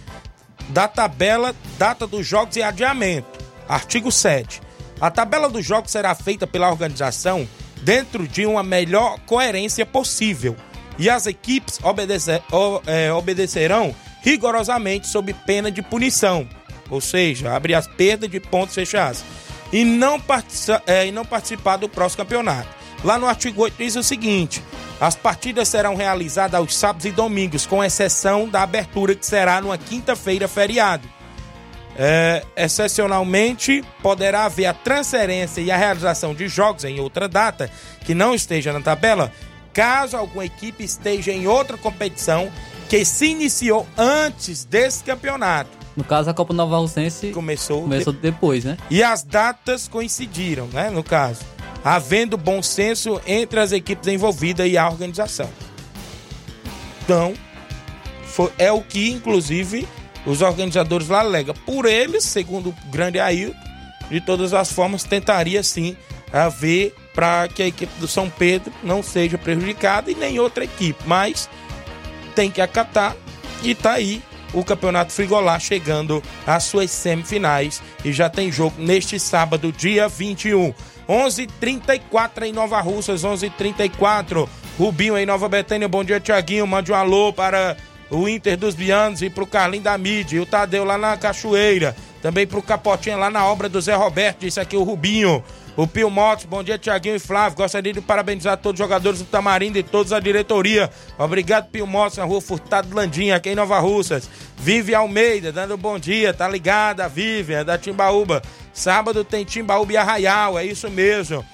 [0.70, 3.38] da tabela, data dos jogos e adiamento.
[3.68, 4.60] Artigo 7.
[5.00, 7.46] A tabela dos jogos será feita pela organização
[7.82, 10.56] dentro de uma melhor coerência possível.
[10.98, 16.48] E as equipes obedece- o- é, obedecerão rigorosamente sob pena de punição.
[16.90, 19.24] Ou seja, abre as perdas de pontos fechados.
[19.72, 20.20] E não,
[20.86, 22.68] é, e não participar do próximo campeonato.
[23.04, 24.62] Lá no artigo 8 diz o seguinte:
[25.00, 29.76] as partidas serão realizadas aos sábados e domingos, com exceção da abertura que será numa
[29.76, 31.08] quinta-feira feriado.
[31.98, 37.70] É, excepcionalmente, poderá haver a transferência e a realização de jogos em outra data
[38.04, 39.32] que não esteja na tabela,
[39.72, 42.52] caso alguma equipe esteja em outra competição
[42.88, 45.85] que se iniciou antes desse campeonato.
[45.96, 48.76] No caso, a Copa Nova Russense Começou, começou depois, né?
[48.90, 50.90] e as datas coincidiram, né?
[50.90, 51.40] No caso,
[51.82, 55.48] havendo bom senso entre as equipes envolvidas e a organização.
[57.02, 57.34] Então,
[58.24, 59.88] foi- é o que, inclusive,
[60.26, 61.54] os organizadores lá alegam.
[61.64, 63.56] Por eles, segundo o grande Ailton,
[64.10, 65.96] de todas as formas, tentaria sim
[66.32, 71.02] haver para que a equipe do São Pedro não seja prejudicada e nem outra equipe.
[71.06, 71.48] Mas
[72.34, 73.16] tem que acatar
[73.62, 79.18] e tá aí o Campeonato Frigolá chegando às suas semifinais e já tem jogo neste
[79.18, 80.74] sábado, dia 21.
[81.08, 84.48] 11:34 em Nova Russas, 11:34.
[84.78, 85.88] Rubinho em Nova Betânia.
[85.88, 86.66] Bom dia, Tiaguinho.
[86.66, 87.76] Mande um alô para
[88.10, 90.36] o Inter dos Bianos e pro Carlinho da Mídia.
[90.36, 91.96] E o Tadeu lá na Cachoeira.
[92.26, 94.40] Também pro Capotinha lá na obra do Zé Roberto.
[94.40, 95.44] Disse aqui o Rubinho.
[95.76, 97.58] O Pio Motos, bom dia, Tiaguinho e Flávio.
[97.58, 100.90] Gostaria de parabenizar todos os jogadores do Tamarindo e toda a diretoria.
[101.16, 104.28] Obrigado, Pio Motos, na rua Furtado Landinha, aqui em Nova Russas.
[104.56, 107.08] Vive Almeida, dando bom dia, tá ligada?
[107.08, 108.42] Vivian, da Timbaúba.
[108.72, 111.44] Sábado tem Timbaúba e Arraial, é isso mesmo.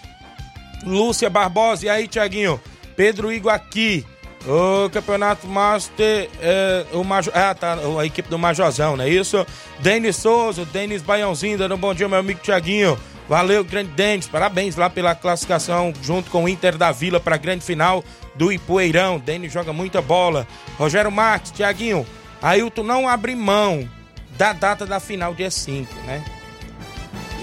[0.87, 2.59] Lúcia Barbosa, e aí, Tiaguinho?
[2.97, 4.07] Pedro Igor aqui.
[4.47, 9.47] O Campeonato Master, é, o Major, ah, tá, a equipe do Majorzão, não é isso?
[9.79, 12.99] Denis Souza, Denis Baiãozinho, dando um bom dia, meu amigo Tiaguinho.
[13.29, 17.39] Valeu, grande Denis, parabéns lá pela classificação junto com o Inter da Vila para a
[17.39, 19.19] grande final do Ipueirão.
[19.21, 20.45] Denis joga muita bola.
[20.77, 22.05] Rogério Marques, Tiaguinho,
[22.43, 23.89] Ailton não abre mão
[24.37, 26.23] da data da final, dia 5, né?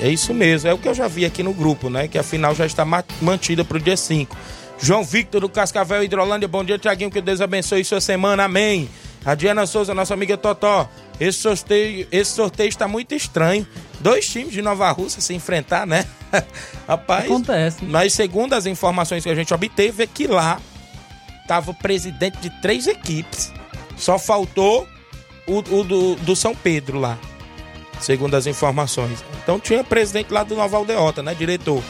[0.01, 2.09] É isso mesmo, é o que eu já vi aqui no grupo, né?
[2.09, 4.35] Que a final já está ma- mantida para o dia 5.
[4.81, 8.89] João Victor do Cascavel Hidrolândia, bom dia, Tiaguinho, que Deus abençoe sua semana, amém.
[9.25, 13.67] A Diana Souza, nossa amiga Totó, esse sorteio, esse sorteio está muito estranho.
[13.99, 16.05] Dois times de Nova Rússia se enfrentar, né?
[16.87, 17.83] Rapaz, Acontece.
[17.83, 20.61] mas segundo as informações que a gente obteve, é que lá
[21.47, 23.51] tava o presidente de três equipes.
[23.97, 24.87] Só faltou
[25.45, 27.17] o, o do, do São Pedro lá
[27.99, 29.23] segundo as informações.
[29.43, 31.83] Então tinha presidente lá do Nova Aldeota, né, diretor.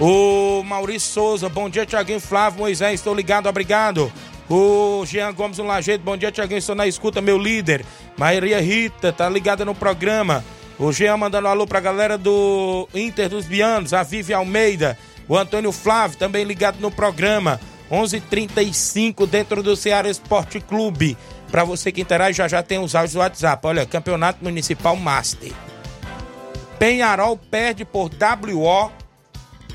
[0.00, 4.10] O Maurício Souza, bom dia, Tiaguinho Flávio Moisés, estou ligado, obrigado.
[4.48, 7.84] O Jean Gomes, um Lajeito, bom dia, Tiaguinho, estou na escuta, meu líder.
[8.16, 10.42] Maria Rita, tá ligada no programa.
[10.78, 14.96] O Jean mandando alô pra galera do Inter dos Bianos, a Vivi Almeida,
[15.28, 17.60] o Antônio Flávio também ligado no programa.
[17.90, 21.14] 11:35 dentro do Ceará Esporte Clube.
[21.50, 23.66] Para você que interage, já já tem os áudios do WhatsApp.
[23.66, 25.52] Olha, Campeonato Municipal Master.
[26.78, 28.99] Penharol perde por WO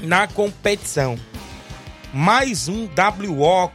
[0.01, 1.17] na competição.
[2.13, 3.71] Mais um WO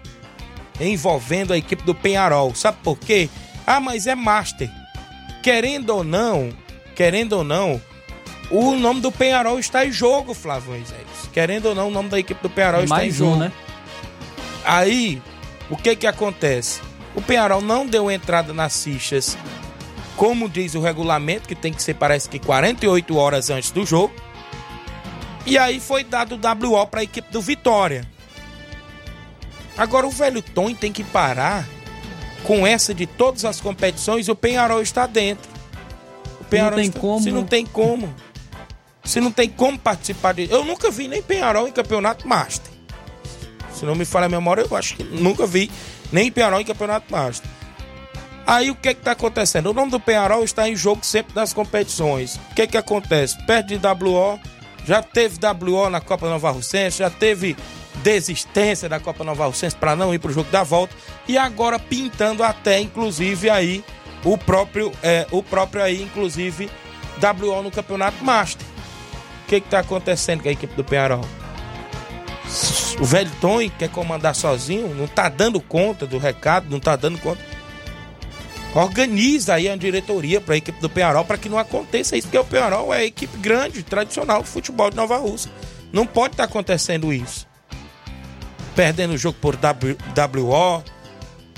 [0.81, 2.55] envolvendo a equipe do Penharol.
[2.55, 3.29] Sabe por quê?
[3.67, 4.71] Ah, mas é Master.
[5.43, 6.51] Querendo ou não,
[6.95, 7.81] querendo ou não,
[8.51, 11.07] o nome do Penharol está em jogo, Flávio Moisés.
[11.33, 13.33] Querendo ou não, o nome da equipe do Penharol está em Mais jogo.
[13.33, 13.53] um, né?
[14.65, 15.23] Aí,
[15.69, 16.81] o que que acontece?
[17.15, 19.37] O Penharol não deu entrada nas fichas,
[20.17, 24.13] como diz o regulamento, que tem que ser, parece que 48 horas antes do jogo.
[25.47, 28.07] E aí foi dado o WO para a equipe do Vitória.
[29.77, 31.67] Agora o velho Tom tem que parar
[32.45, 35.49] com essa de todas as competições, o Penharol está dentro.
[36.41, 37.23] O Penharol tem está- como.
[37.23, 38.15] Se não tem como.
[39.05, 40.51] Se não tem como participar de.
[40.51, 42.71] Eu nunca vi nem Penharol em campeonato Master.
[43.73, 45.71] Se não me falha a memória, eu acho que nunca vi
[46.13, 47.49] nem Penharol em campeonato Master.
[48.47, 49.71] Aí o que que tá acontecendo?
[49.71, 52.37] O nome do Penharol está em jogo sempre nas competições.
[52.51, 53.39] O que que acontece?
[53.47, 54.39] Perde de WO,
[54.85, 57.57] já teve WO na Copa Nova Russense, já teve
[58.03, 60.95] desistência da Copa Nova Russense para não ir pro jogo da volta
[61.29, 63.85] e agora pintando até inclusive aí
[64.25, 66.71] o próprio é, o próprio aí inclusive
[67.43, 68.67] WO no Campeonato Master.
[69.45, 71.25] O que que tá acontecendo com a equipe do Penharol?
[73.01, 77.19] O velho Tony quer comandar sozinho, não tá dando conta do recado, não tá dando
[77.19, 77.43] conta.
[78.75, 82.39] Organiza aí a diretoria para a equipe do Penharol para que não aconteça isso, porque
[82.39, 85.51] o Penharol é a equipe grande, tradicional do futebol de Nova Rússia.
[85.93, 87.49] Não pode estar acontecendo isso.
[88.77, 90.85] Perdendo o jogo por W- WO,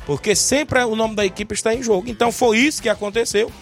[0.06, 2.08] porque sempre o nome da equipe está em jogo.
[2.08, 3.52] Então foi isso que aconteceu.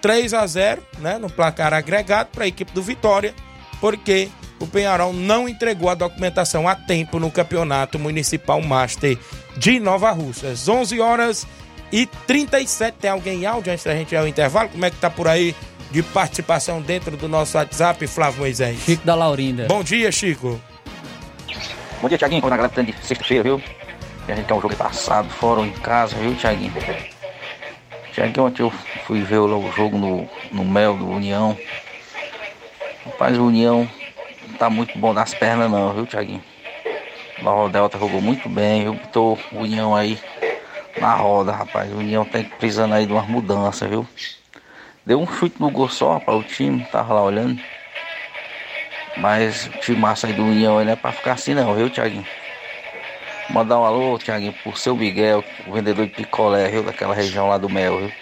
[0.00, 3.32] 3 a 0 né, no placar agregado para a equipe do Vitória,
[3.80, 4.28] porque
[4.58, 9.16] o Penharol não entregou a documentação a tempo no Campeonato Municipal Master
[9.56, 10.68] de Nova Russas.
[10.68, 11.46] 11 horas
[11.92, 12.96] e 37.
[12.98, 14.70] Tem alguém em áudio antes da gente ir ao intervalo?
[14.70, 15.54] Como é que tá por aí
[15.90, 18.80] de participação dentro do nosso WhatsApp, Flávio Moisés?
[18.80, 19.66] Chico da Laurinda.
[19.66, 20.58] Bom dia, Chico.
[22.00, 22.40] Bom dia, Thiaguinho.
[22.40, 23.62] Como na galera de sexta-feira, viu?
[24.26, 26.72] A gente tem um jogo passado, fora ou em casa, viu, Thiaguinho?
[28.14, 28.72] Thiaguinho, ontem eu
[29.04, 31.56] fui ver o jogo no, no Mel do União.
[33.04, 33.88] Rapaz, o União
[34.48, 36.42] não tá muito bom nas pernas não, viu, Thiaguinho?
[37.44, 38.94] O Delta jogou muito bem, viu?
[38.94, 40.18] Botou o União aí
[41.00, 41.92] na roda, rapaz.
[41.92, 44.06] O União tá precisando aí de umas mudanças, viu?
[45.04, 47.60] Deu um chute no gol só para o time, tava lá olhando.
[49.16, 52.26] Mas o time massa aí do União não é pra ficar assim não, viu, Thiaguinho?
[53.50, 57.58] Mandar um alô, Thiaguinho, pro seu Miguel, o vendedor de picolé, viu, daquela região lá
[57.58, 58.12] do Mel, viu?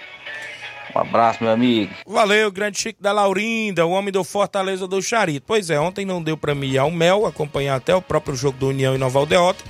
[0.95, 1.93] Um abraço, meu amigo.
[2.05, 5.45] Valeu, grande Chico da Laurinda, o homem do Fortaleza do Charito.
[5.47, 8.59] Pois é, ontem não deu pra mim ir ao Mel, acompanhar até o próprio jogo
[8.59, 9.63] do União em Nova Aldeota,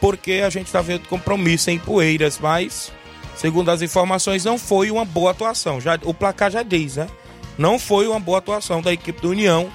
[0.00, 2.92] porque a gente tá vendo compromisso em Poeiras, mas,
[3.36, 5.80] segundo as informações, não foi uma boa atuação.
[5.80, 7.08] Já, o placar já diz, né?
[7.56, 9.70] Não foi uma boa atuação da equipe do União,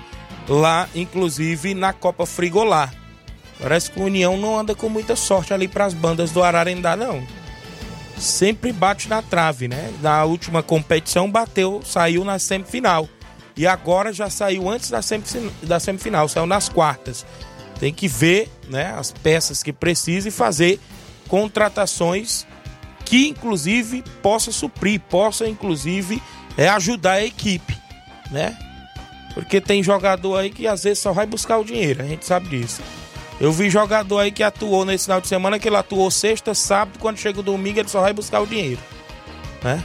[0.47, 2.93] lá, inclusive, na Copa Frigolar.
[3.59, 7.23] Parece que o União não anda com muita sorte ali pras bandas do Ararendá, não
[8.17, 9.91] sempre bate na trave, né?
[10.01, 13.07] Na última competição bateu, saiu na semifinal.
[13.55, 14.99] E agora já saiu antes da
[15.63, 17.25] da semifinal saiu nas quartas.
[17.79, 20.79] Tem que ver, né, as peças que precisa e fazer
[21.27, 22.45] contratações
[23.05, 26.21] que inclusive possa suprir, possa inclusive
[26.57, 27.77] é, ajudar a equipe,
[28.31, 28.57] né?
[29.33, 32.47] Porque tem jogador aí que às vezes só vai buscar o dinheiro, a gente sabe
[32.49, 32.81] disso.
[33.41, 36.99] Eu vi jogador aí que atuou nesse final de semana, que ele atuou sexta, sábado,
[36.99, 38.79] quando chega o domingo ele só vai buscar o dinheiro.
[39.63, 39.83] Né?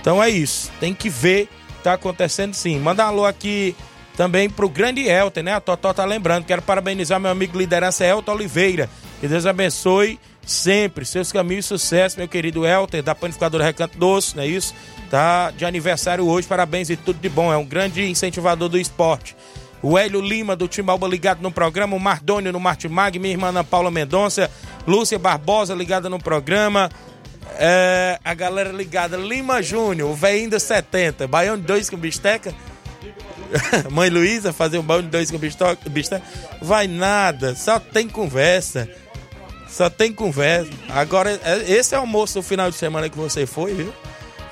[0.00, 0.70] Então é isso.
[0.78, 1.48] Tem que ver,
[1.82, 2.78] tá acontecendo sim.
[2.78, 3.74] Manda um alô aqui
[4.18, 5.54] também pro grande Elton, né?
[5.54, 6.44] A Totó tá lembrando.
[6.44, 8.90] Quero parabenizar meu amigo liderança Elton Oliveira.
[9.20, 14.34] Que Deus abençoe sempre seus caminhos de sucesso, meu querido Elton, da Panificadora Recanto Doce,
[14.36, 14.74] não é isso?
[15.08, 17.52] Tá de aniversário hoje, parabéns e tudo de bom.
[17.52, 19.36] É um grande incentivador do esporte.
[19.80, 21.94] O Hélio Lima, do Timbalba, ligado no programa.
[21.94, 23.20] O Mardônio, no Martimag.
[23.20, 24.50] Minha irmã Ana Paula Mendonça.
[24.84, 26.90] Lúcia Barbosa, ligada no programa.
[27.56, 29.16] É, a galera ligada.
[29.16, 31.28] Lima Júnior, o velhinho dos 70.
[31.28, 32.52] Baião de dois com bisteca.
[33.90, 36.22] Mãe Luísa, fazer um baião de dois com bisteca.
[36.60, 38.88] Vai nada, só tem conversa.
[39.68, 40.70] Só tem conversa.
[40.88, 43.92] Agora, é- esse é o almoço do final de semana que você foi, viu?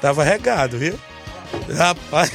[0.01, 0.99] Tava regado, viu?
[1.75, 2.31] Rapaz,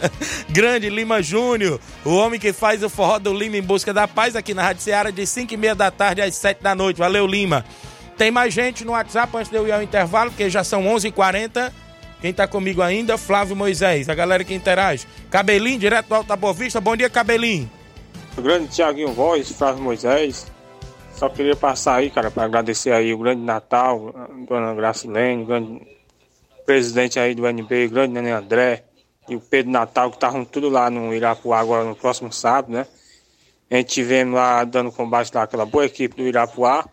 [0.50, 4.34] grande Lima Júnior, o homem que faz o forró do Lima em busca da paz
[4.36, 6.98] aqui na Rádio Seara de 5 e meia da tarde às 7 da noite.
[6.98, 7.64] Valeu, Lima.
[8.16, 11.72] Tem mais gente no WhatsApp antes de eu ir ao intervalo, porque já são 11h40.
[12.20, 13.16] Quem tá comigo ainda?
[13.16, 14.08] Flávio Moisés.
[14.08, 15.06] A galera que interage.
[15.30, 16.80] Cabelinho, direto do Alta Boa Vista.
[16.80, 17.70] Bom dia, Cabelinho.
[18.36, 20.46] O grande Tiaguinho Voz, Flávio Moisés.
[21.14, 24.14] Só queria passar aí, cara, para agradecer aí o grande Natal,
[24.48, 25.82] dona Gracilene, o grande
[26.64, 28.84] presidente aí do NB, o grande Nenê André
[29.28, 32.86] e o Pedro Natal, que estavam tudo lá no Irapuá agora no próximo sábado, né?
[33.70, 36.86] A gente tivemos lá dando combate lá aquela boa equipe do Irapuá.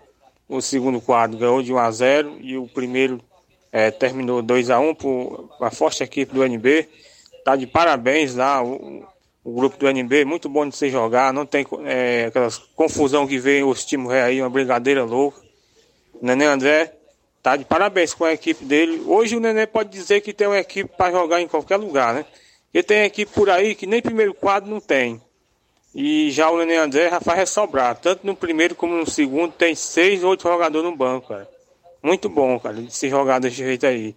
[0.48, 3.22] O segundo quadro ganhou de 1 a 0 e o primeiro
[3.76, 6.88] é, terminou 2 a 1 por a forte equipe do NB.
[7.44, 9.06] Tá de parabéns lá o,
[9.44, 13.38] o grupo do NB, muito bom de se jogar, não tem é, aquelas confusão que
[13.38, 15.42] vem os times aí, uma brigadeira louca.
[16.14, 16.94] O Nenê André
[17.44, 19.04] tá de parabéns com a equipe dele.
[19.06, 22.26] Hoje o Nenê pode dizer que tem uma equipe para jogar em qualquer lugar, né?
[22.68, 25.22] Porque tem equipe por aí que nem primeiro quadro não tem.
[25.94, 27.98] E já o Nenê André já faz ressobrar.
[27.98, 31.55] Tanto no primeiro como no segundo tem seis, oito jogadores no banco, cara.
[32.06, 34.16] Muito bom, cara, de se jogar desse jeito aí.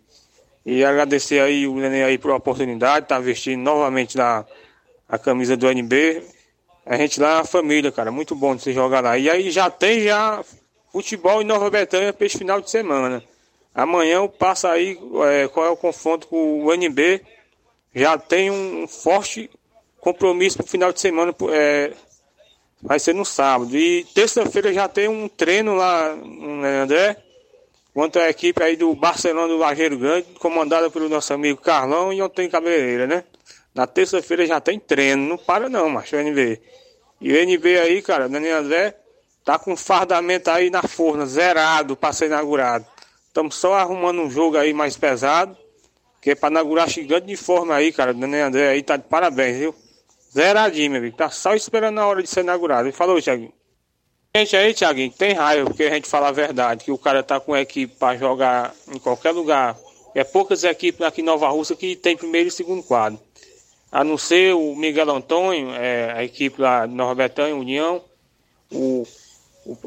[0.66, 4.44] E agradecer aí o Nenê aí por a oportunidade, tá vestindo novamente lá
[5.08, 6.22] a camisa do NB.
[6.84, 9.16] A gente lá é uma família, cara, muito bom de se jogar lá.
[9.16, 10.44] E aí já tem já
[10.92, 13.24] futebol em Nova Betânia para esse final de semana.
[13.74, 17.22] Amanhã passa aí é, qual é o confronto com o NB.
[17.94, 19.50] Já tem um forte
[19.98, 21.34] compromisso para o final de semana.
[21.52, 21.92] É,
[22.82, 23.74] vai ser no sábado.
[23.74, 27.24] E terça-feira já tem um treino lá no André
[27.98, 32.22] quanto à equipe aí do Barcelona do Lajeiro Grande, comandada pelo nosso amigo Carlão e
[32.22, 33.24] ontem Cabeleira, né?
[33.74, 36.62] Na terça-feira já tem treino, não para não, macho, o NB.
[37.20, 38.94] E o NB aí, cara, Daniel André,
[39.44, 42.86] tá com fardamento aí na forna, zerado para ser inaugurado.
[43.26, 45.56] Estamos só arrumando um jogo aí mais pesado,
[46.22, 48.14] que é para inaugurar gigante de forma aí, cara.
[48.14, 49.74] Daniel André aí tá de parabéns, viu?
[50.32, 51.16] Zeradinho, meu amigo.
[51.16, 52.92] Tá só esperando a hora de ser inaugurado.
[52.92, 53.57] Falou, Thiaguinho
[54.38, 57.38] gente aí, Thiaguinho, tem raiva, porque a gente fala a verdade, que o cara tá
[57.38, 59.76] com equipe para jogar em qualquer lugar.
[60.14, 63.20] É poucas equipes aqui em Nova Rússia que tem primeiro e segundo quadro.
[63.90, 68.02] A não ser o Miguel Antônio, é, a equipe lá de Nova Betânia, União,
[68.70, 69.06] o,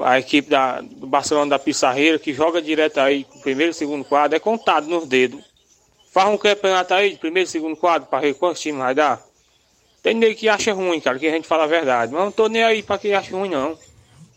[0.02, 4.06] a equipe da, do Barcelona da Pissarreira, que joga direto aí com primeiro e segundo
[4.06, 5.44] quadro, é contado nos dedos.
[6.12, 9.22] Faz um campeonato aí de primeiro e segundo quadro para ver quantos times vai dar.
[10.04, 12.12] Tem nem que acha ruim, cara, que a gente fala a verdade.
[12.12, 13.78] Mas não tô nem aí para quem acha ruim, não.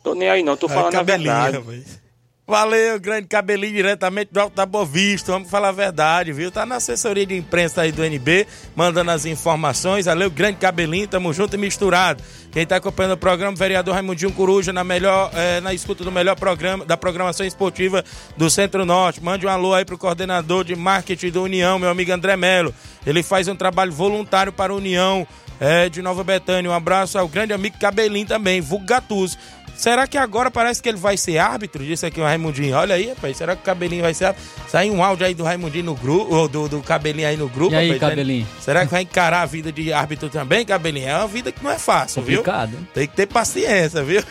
[0.05, 1.57] Tô nem aí não, tô falando é, a verdade.
[1.57, 2.05] Rapaz.
[2.47, 5.33] Valeu, grande cabelinho diretamente do Alto da Boa Vista.
[5.33, 6.51] Vamos falar a verdade, viu?
[6.51, 8.47] Tá na assessoria de imprensa aí do NB,
[8.77, 10.05] mandando as informações.
[10.05, 12.23] Valeu, grande cabelinho, tamo junto e misturado.
[12.53, 16.37] Quem tá acompanhando o programa, vereador Raimundinho Coruja, na melhor, é, na escuta do melhor
[16.37, 18.05] programa, da programação esportiva
[18.37, 19.25] do Centro-Norte.
[19.25, 22.75] Mande um alô aí pro coordenador de marketing do União, meu amigo André Melo.
[23.07, 25.27] Ele faz um trabalho voluntário para a União
[25.59, 26.71] é, de Nova Betânia.
[26.71, 29.39] Um abraço ao grande amigo Cabelinho também, Vulgo Gatus.
[29.77, 31.85] Será que agora parece que ele vai ser árbitro?
[31.85, 32.77] Disse aqui o Raimundinho.
[32.77, 33.37] Olha aí, rapaz.
[33.37, 34.49] Será que o Cabelinho vai ser árbitro?
[34.69, 37.75] Sai um áudio aí do Raimundinho no grupo, ou do, do Cabelinho aí no grupo.
[37.75, 38.47] E aí, rapaz, Cabelinho?
[38.61, 41.09] Será que vai encarar a vida de árbitro também, Cabelinho?
[41.09, 42.71] É uma vida que não é fácil, Complicado.
[42.71, 42.87] viu?
[42.95, 44.23] Tem que ter paciência, viu?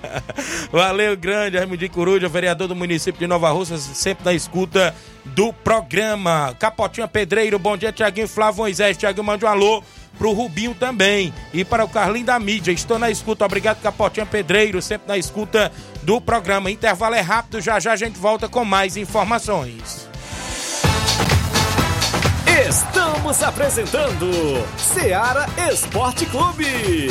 [0.70, 6.54] Valeu, grande Raimundinho Coruja, vereador do município de Nova Rússia, sempre na escuta do programa.
[6.58, 8.96] Capotinha Pedreiro, bom dia, Tiaguinho Flávio Moisés.
[8.96, 9.82] Tiaguinho, mande um alô
[10.18, 12.72] pro Rubinho também e para o Carlinho da mídia.
[12.72, 15.70] Estou na escuta, obrigado Capotinha Pedreiro, sempre na escuta
[16.02, 16.70] do programa.
[16.70, 20.08] Intervalo é rápido, já já a gente volta com mais informações.
[22.68, 24.30] Estamos apresentando
[24.76, 27.10] Seara Esporte Clube.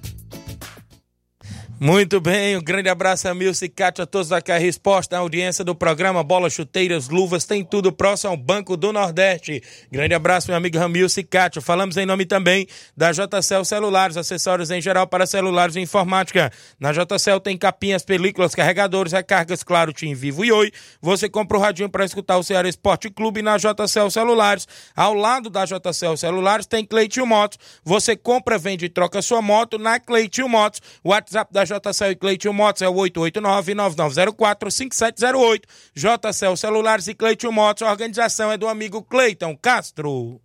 [1.83, 5.65] Muito bem, um grande abraço a Milce Cátia, a todos da KR Resposta, na audiência
[5.65, 9.63] do programa Bola, Chuteiras, Luvas, tem tudo próximo ao Banco do Nordeste.
[9.91, 11.59] Grande abraço, meu amigo Ramilce Cátia.
[11.59, 16.51] Falamos em nome também da JCL Celulares, acessórios em geral para celulares e informática.
[16.79, 20.71] Na JCL tem capinhas, películas, carregadores, recargas, claro, Tim Vivo e Oi.
[21.01, 24.67] Você compra o radinho para escutar o Ceará Esporte Clube na JCL Celulares.
[24.95, 27.57] Ao lado da JCL Celulares tem Cleitinho Motos.
[27.83, 30.79] Você compra, vende e troca sua moto na Cleitinho Motos.
[31.03, 35.61] WhatsApp da JCL e Cleitinho Motos é o 889-9904-5708.
[35.95, 40.41] JCL Celulares e Cleitinho Motos, a organização é do amigo Cleiton Castro.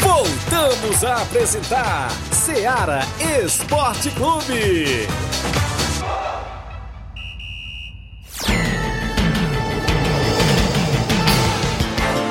[0.00, 3.02] Voltamos a apresentar Seara
[3.44, 5.06] Esporte Clube.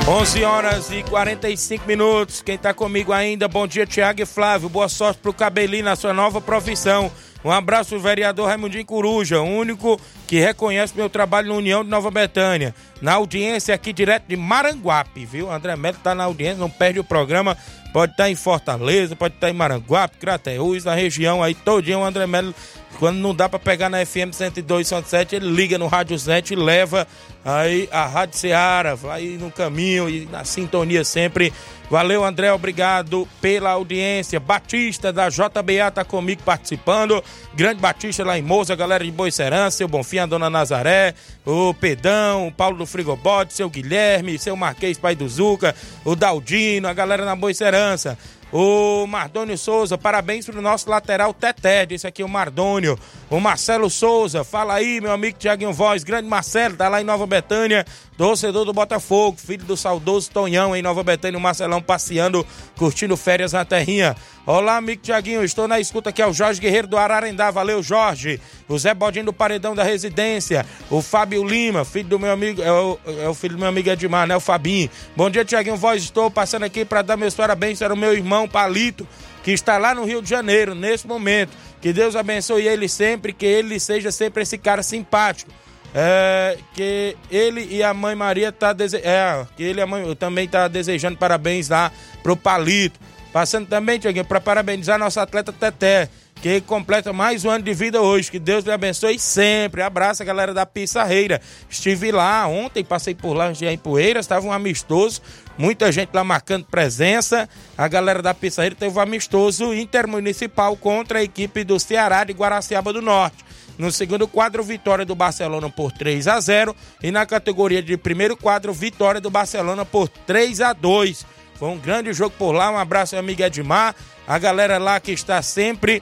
[0.09, 2.41] 11 horas e 45 minutos.
[2.41, 4.69] Quem está comigo ainda, bom dia, Tiago e Flávio.
[4.69, 7.11] Boa sorte pro Cabelinho na sua nova profissão.
[7.43, 12.73] Um abraço vereador Raimundinho Coruja, único que reconhece meu trabalho na União de Nova Betânia.
[13.01, 15.51] Na audiência aqui direto de Maranguape, viu?
[15.51, 17.57] André Melo tá na audiência, não perde o programa.
[17.91, 21.99] Pode estar tá em Fortaleza, pode estar tá em Maranguape, Crateús, na região aí todinho
[21.99, 22.55] o André Melo
[22.97, 27.07] quando não dá para pegar na FM 102.7, ele liga no Rádio Zete e leva
[27.45, 31.53] aí a Rádio Ceará, vai no caminho e na sintonia sempre.
[31.89, 34.39] Valeu, André, obrigado pela audiência.
[34.39, 37.23] Batista da JBA tá comigo participando.
[37.55, 41.13] Grande Batista lá em Moça, galera de Boicerança, seu Bonfim, a dona Nazaré,
[41.45, 45.73] o Pedão, o Paulo do Frigobote, seu Guilherme, seu Marquês Pai do Zuca,
[46.03, 48.17] o Daldino, a galera na Boicerança.
[48.51, 52.97] O Mardônio Souza, parabéns pro nosso lateral Teté, disse aqui o Mardônio.
[53.29, 57.27] O Marcelo Souza, fala aí, meu amigo Tiaguinho Voz, grande Marcelo, tá lá em Nova
[57.27, 57.85] Betânia,
[58.17, 62.45] torcedor do Botafogo, filho do saudoso Tonhão em Nova Betânia, o Marcelão passeando,
[62.75, 64.15] curtindo férias na terrinha.
[64.43, 68.41] Olá, amigo Tiaguinho, estou na escuta aqui, é o Jorge Guerreiro do Ararendá, valeu Jorge.
[68.67, 72.71] O Zé Bodinho do Paredão da Residência, o Fábio Lima, filho do meu amigo, é
[72.71, 74.89] o, é o filho do meu amigo Edmar, né, o Fabinho.
[75.15, 78.47] Bom dia, Tiaguinho Voz, estou passando aqui para dar meus parabéns para o meu irmão
[78.47, 79.07] Palito,
[79.43, 81.51] que está lá no Rio de Janeiro, nesse momento.
[81.79, 85.51] Que Deus abençoe ele sempre, que ele seja sempre esse cara simpático.
[85.99, 88.97] É, que ele e a mãe Maria tá dese...
[88.97, 91.91] é, que ele e a mãe também tá desejando parabéns lá
[92.21, 92.99] pro Palito.
[93.33, 97.99] Passando também, Tiaguinho, para parabenizar nosso atleta Teté, que completa mais um ano de vida
[97.99, 98.29] hoje.
[98.29, 99.81] Que Deus lhe abençoe sempre.
[99.81, 101.41] Abraço a galera da Pissarreira.
[101.67, 105.19] Estive lá ontem, passei por lá em Poeiras, estava um amistoso.
[105.57, 107.49] Muita gente lá marcando presença.
[107.75, 112.93] A galera da Pissarreira teve um amistoso intermunicipal contra a equipe do Ceará de Guaraciaba
[112.93, 113.46] do Norte.
[113.77, 118.35] No segundo quadro, vitória do Barcelona por 3 a 0 e na categoria de primeiro
[118.35, 121.25] quadro, vitória do Barcelona por 3 a 2.
[121.55, 122.71] Foi um grande jogo por lá.
[122.71, 123.95] Um abraço, meu amigo Edmar,
[124.27, 126.01] a galera lá que está sempre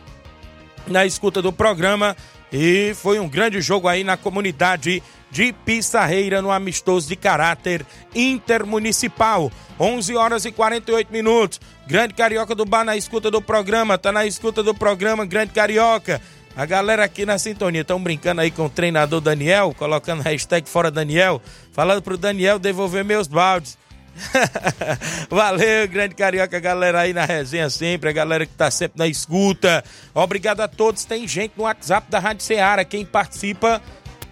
[0.88, 2.16] na escuta do programa.
[2.52, 9.52] E foi um grande jogo aí na comunidade de Pissarreira, no amistoso de caráter intermunicipal.
[9.78, 11.60] 11 horas e 48 minutos.
[11.86, 16.22] Grande Carioca do Bar na escuta do programa, tá na escuta do programa, Grande Carioca.
[16.56, 20.90] A galera aqui na sintonia estão brincando aí com o treinador Daniel, colocando hashtag fora
[20.90, 21.42] Daniel,
[21.74, 23.78] falando pro Daniel devolver meus baldes.
[25.30, 29.84] Valeu, grande carioca, galera aí na resenha sempre, a galera que tá sempre na escuta.
[30.14, 31.04] Obrigado a todos.
[31.04, 32.86] Tem gente no WhatsApp da Rádio Ceará.
[32.86, 33.82] Quem participa,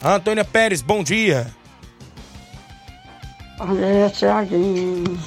[0.01, 1.47] Antônia Pérez, bom dia.
[3.57, 5.19] Bom dia, Tiaguinho.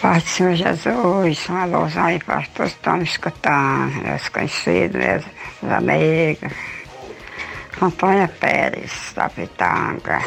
[0.00, 4.96] Paz do Senhor Jesus, uma luz aí para todos que estão me escutando, meus conhecidos,
[4.96, 5.24] meus,
[5.62, 6.52] meus amigos.
[7.80, 10.20] Antônia Pérez, da Pitanga.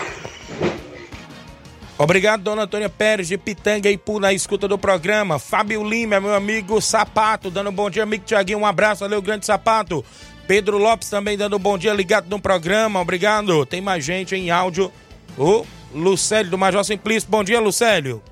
[1.98, 5.38] Obrigado, dona Antônia Pérez de Pitanga e Ipu na escuta do programa.
[5.38, 8.60] Fábio Lima, meu amigo Sapato, dando um bom dia, amigo Tiaguinho.
[8.60, 10.06] Um abraço, valeu, grande Sapato.
[10.48, 13.02] Pedro Lopes também dando um bom dia, ligado no programa.
[13.02, 13.66] Obrigado.
[13.66, 14.92] Tem mais gente em áudio.
[15.38, 17.30] O Lucélio do Major Simplício.
[17.30, 18.24] Bom dia, Lucélio.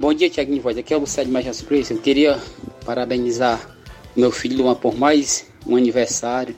[0.00, 0.78] Bom dia, Tiaguinho Voz.
[0.78, 1.94] Aqui é o Lucélio do Major Simplício.
[1.94, 2.42] Eu queria
[2.86, 3.76] parabenizar
[4.16, 6.56] meu filho Luan por mais um aniversário.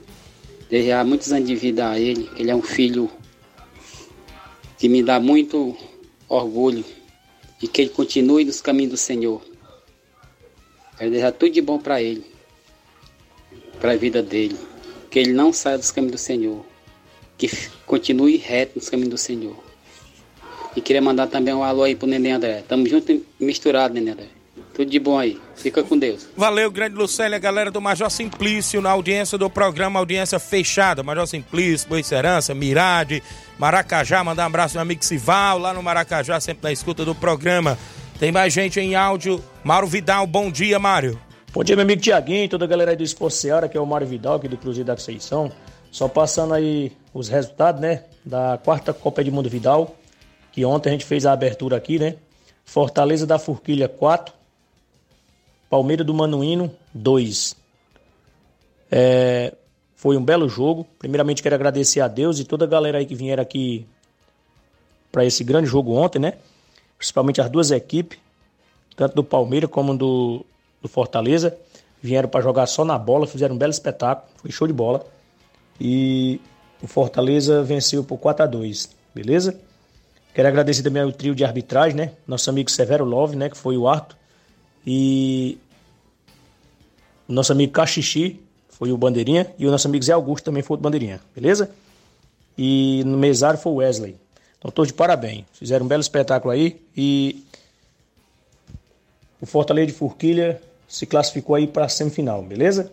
[0.70, 2.30] Desejar muitos anos de vida a ele.
[2.36, 3.10] Ele é um filho
[4.78, 5.76] que me dá muito
[6.28, 6.84] orgulho
[7.60, 9.42] e que ele continue nos caminhos do Senhor.
[10.96, 12.24] Quero desejar tudo de bom para ele,
[13.80, 14.56] para a vida dele.
[15.10, 16.64] Que ele não saia dos caminhos do Senhor,
[17.36, 17.50] que
[17.86, 19.61] continue reto nos caminhos do Senhor.
[20.74, 22.62] E queria mandar também um alô aí pro Neném André.
[22.66, 24.26] Tamo junto e misturado, Neném André.
[24.74, 25.38] Tudo de bom aí.
[25.54, 26.26] Fica com Deus.
[26.34, 31.02] Valeu, grande Lucélia, galera do Major Simplício, na audiência do programa, audiência fechada.
[31.02, 33.22] Major Simplício, Boicerança, Mirade,
[33.58, 34.24] Maracajá.
[34.24, 37.78] Mandar um abraço meu amigo Sival, lá no Maracajá, sempre na escuta do programa.
[38.18, 39.42] Tem mais gente em áudio.
[39.62, 41.18] Mauro Vidal, bom dia, Mário.
[41.52, 43.84] Bom dia, meu amigo Tiaguinho, toda a galera aí do Esporte Seara, que é o
[43.84, 45.52] Mário Vidal, aqui do Cruzeiro da Conceição.
[45.90, 49.94] Só passando aí os resultados, né, da quarta Copa Edmundo Vidal,
[50.52, 52.16] que ontem a gente fez a abertura aqui, né?
[52.64, 54.32] Fortaleza da Forquilha 4,
[55.68, 57.56] Palmeiras do Manuíno 2.
[58.90, 59.54] É,
[59.96, 60.86] foi um belo jogo.
[60.98, 63.86] Primeiramente quero agradecer a Deus e toda a galera aí que vieram aqui
[65.10, 66.34] para esse grande jogo ontem, né?
[66.98, 68.18] Principalmente as duas equipes,
[68.94, 70.44] tanto do Palmeiras como do,
[70.80, 71.56] do Fortaleza,
[72.02, 75.04] vieram para jogar só na bola, fizeram um belo espetáculo, foi show de bola.
[75.80, 76.40] E
[76.82, 79.58] o Fortaleza venceu por 4 a 2, beleza?
[80.34, 82.12] Quero agradecer também ao trio de arbitragem, né?
[82.26, 83.50] Nosso amigo Severo Love, né?
[83.50, 84.16] Que foi o Arthur.
[84.86, 85.58] E
[87.28, 89.52] nosso amigo Caxixi foi o Bandeirinha.
[89.58, 91.70] E o nosso amigo Zé Augusto também foi o Bandeirinha, beleza?
[92.56, 94.16] E no mesário foi o Wesley.
[94.58, 95.44] Então, todos de parabéns.
[95.52, 96.80] Fizeram um belo espetáculo aí.
[96.96, 97.44] E
[99.40, 102.90] o Fortaleza de Forquilha se classificou aí para a semifinal, beleza?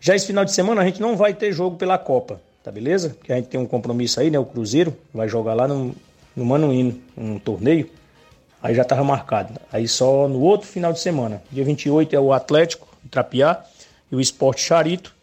[0.00, 3.10] Já esse final de semana a gente não vai ter jogo pela Copa, tá beleza?
[3.10, 4.38] Porque a gente tem um compromisso aí, né?
[4.38, 5.94] O Cruzeiro vai jogar lá no,
[6.36, 7.88] no Manuíno, um torneio.
[8.62, 9.58] Aí já tava marcado.
[9.72, 11.42] Aí só no outro final de semana.
[11.50, 13.64] Dia 28 é o Atlético, Trapiá,
[14.10, 15.14] e o Esporte Charito.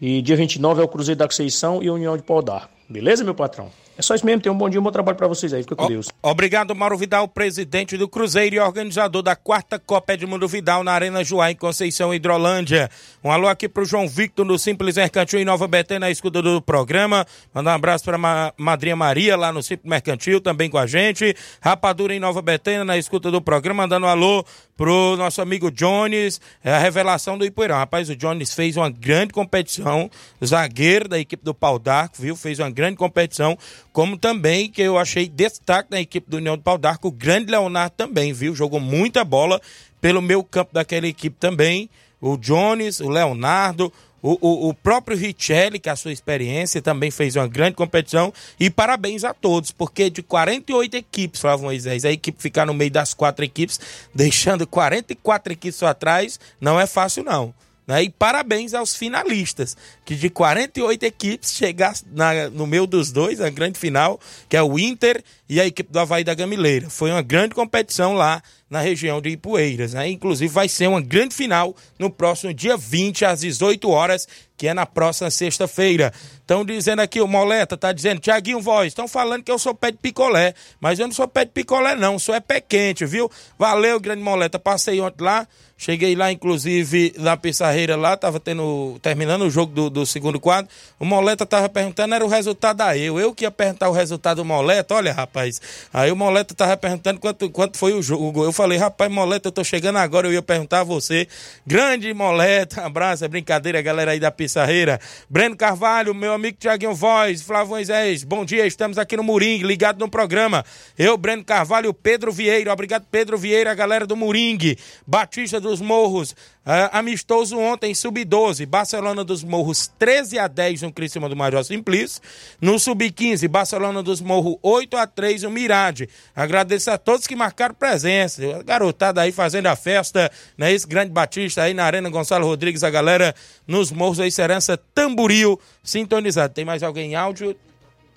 [0.00, 2.70] E dia 29 é o Cruzeiro da Conceição e a União de Pau d'Arco.
[2.88, 3.70] Beleza, meu patrão?
[3.98, 4.42] É só isso mesmo.
[4.42, 5.62] Tenham um bom dia, um bom trabalho para vocês aí.
[5.62, 6.08] Fica com Deus.
[6.22, 11.24] Obrigado, Mauro Vidal, presidente do Cruzeiro e organizador da quarta Copa Edmundo Vidal na Arena
[11.24, 12.90] Joá, em Conceição, Hidrolândia.
[13.24, 16.60] Um alô aqui pro João Victor, no Simples Mercantil em Nova Betânia, na escuta do
[16.60, 17.26] programa.
[17.54, 21.34] Mandar um abraço pra ma Madrinha Maria, lá no Simples Mercantil, também com a gente.
[21.60, 23.82] Rapadura em Nova Betânia, na escuta do programa.
[23.82, 24.44] Mandando um alô
[24.76, 27.76] pro nosso amigo Jones, é a revelação do Ipueirão.
[27.76, 30.10] Rapaz, o Jones fez uma grande competição,
[30.44, 32.36] zagueiro da equipe do Pau d'Arco, viu?
[32.36, 33.56] Fez uma grande competição,
[33.92, 37.50] como também que eu achei destaque na equipe do União do Pau d'Arco, o grande
[37.50, 38.54] Leonardo também, viu?
[38.54, 39.60] Jogou muita bola
[40.00, 41.88] pelo meio campo daquela equipe também.
[42.20, 43.92] O Jones, o Leonardo,
[44.26, 48.32] o, o, o, próprio Richelli, que a sua experiência também fez uma grande competição.
[48.58, 52.90] E parabéns a todos, porque de 48 equipes, Flávio Moisés, a equipe ficar no meio
[52.90, 53.78] das quatro equipes,
[54.12, 57.54] deixando 44 equipes só atrás, não é fácil não.
[57.86, 58.02] Né?
[58.02, 63.48] E parabéns aos finalistas, que de 48 equipes chegasse na, no meio dos dois, a
[63.48, 64.18] grande final,
[64.48, 66.90] que é o Inter e a equipe do Havaí da Gamileira.
[66.90, 69.94] Foi uma grande competição lá na região de Ipueiras.
[69.94, 70.08] Né?
[70.08, 74.74] Inclusive vai ser uma grande final no próximo dia 20, às 18 horas, que é
[74.74, 76.12] na próxima sexta-feira.
[76.46, 79.90] Estão dizendo aqui, o Moleta tá dizendo, Tiaguinho Voz, estão falando que eu sou pé
[79.90, 83.28] de picolé, mas eu não sou pé de picolé não, sou é pé quente, viu?
[83.58, 85.44] Valeu, grande Moleta, passei ontem lá,
[85.76, 90.70] cheguei lá, inclusive, na Pissarreira lá, tava tendo, terminando o jogo do, do segundo quadro,
[91.00, 94.36] o Moleta tava perguntando, era o resultado a eu, eu que ia perguntar o resultado
[94.36, 95.60] do Moleta, olha rapaz,
[95.92, 99.52] aí o Moleta tava perguntando quanto, quanto foi o jogo, eu falei, rapaz, Moleta, eu
[99.52, 101.26] tô chegando agora, eu ia perguntar a você,
[101.66, 107.40] grande Moleta, abraço, é brincadeira, galera aí da Pissarreira, Breno Carvalho, meu amigo Tiaguinho Voz,
[107.40, 110.64] Flávio Moisés, bom dia, estamos aqui no Moringue, ligado no programa.
[110.96, 116.36] Eu, Breno Carvalho, Pedro Vieira, obrigado Pedro Vieira, a galera do Moringue, Batista dos Morros,
[116.66, 122.20] uh, amistoso ontem, sub-12, Barcelona dos Morros 13 a 10 no Criciúma do Major Simplício,
[122.60, 126.08] no sub-15, Barcelona dos Morros 8 a 3 no Mirade.
[126.34, 131.12] Agradeço a todos que marcaram presença, a garotada aí fazendo a festa, né, esse grande
[131.12, 133.34] Batista aí na Arena Gonçalo Rodrigues, a galera
[133.66, 136.52] nos Morros aí, Serança Tamburil, sintonizado.
[136.52, 137.56] Tem mais alguém em áudio?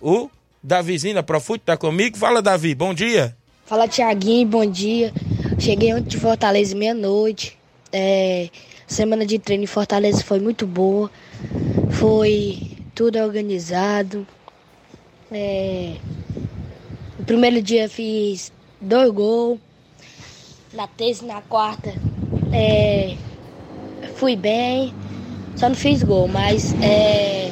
[0.02, 0.30] O
[0.64, 2.18] Davizinho da Profute tá comigo?
[2.18, 3.36] Fala, Davi, bom dia.
[3.66, 5.14] Fala, Tiaguinho, bom dia.
[5.60, 7.59] Cheguei ontem de Fortaleza meia-noite.
[7.92, 8.50] É,
[8.88, 11.10] semana de treino em Fortaleza foi muito boa.
[11.92, 14.26] Foi tudo organizado.
[15.32, 15.96] É,
[17.18, 19.60] no primeiro dia fiz dois gols.
[20.74, 21.94] Na terça e na quarta
[22.54, 23.16] é,
[24.16, 24.94] fui bem.
[25.56, 27.52] Só não fiz gol, mas é,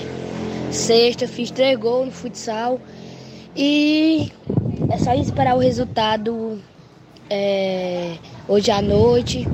[0.71, 2.79] sexta fiz três gols no futsal.
[3.55, 4.31] E
[4.89, 6.61] é só esperar o resultado
[7.29, 8.17] é,
[8.47, 9.47] hoje à noite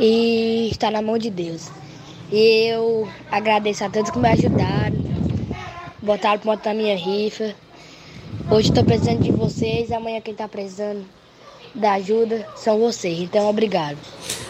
[0.00, 1.70] e está na mão de Deus.
[2.32, 4.96] E eu agradeço a todos que me ajudaram,
[6.00, 7.54] botaram ponto na minha rifa.
[8.50, 11.04] Hoje estou precisando de vocês, amanhã quem está precisando
[11.74, 13.20] da ajuda são vocês.
[13.20, 13.98] Então, obrigado.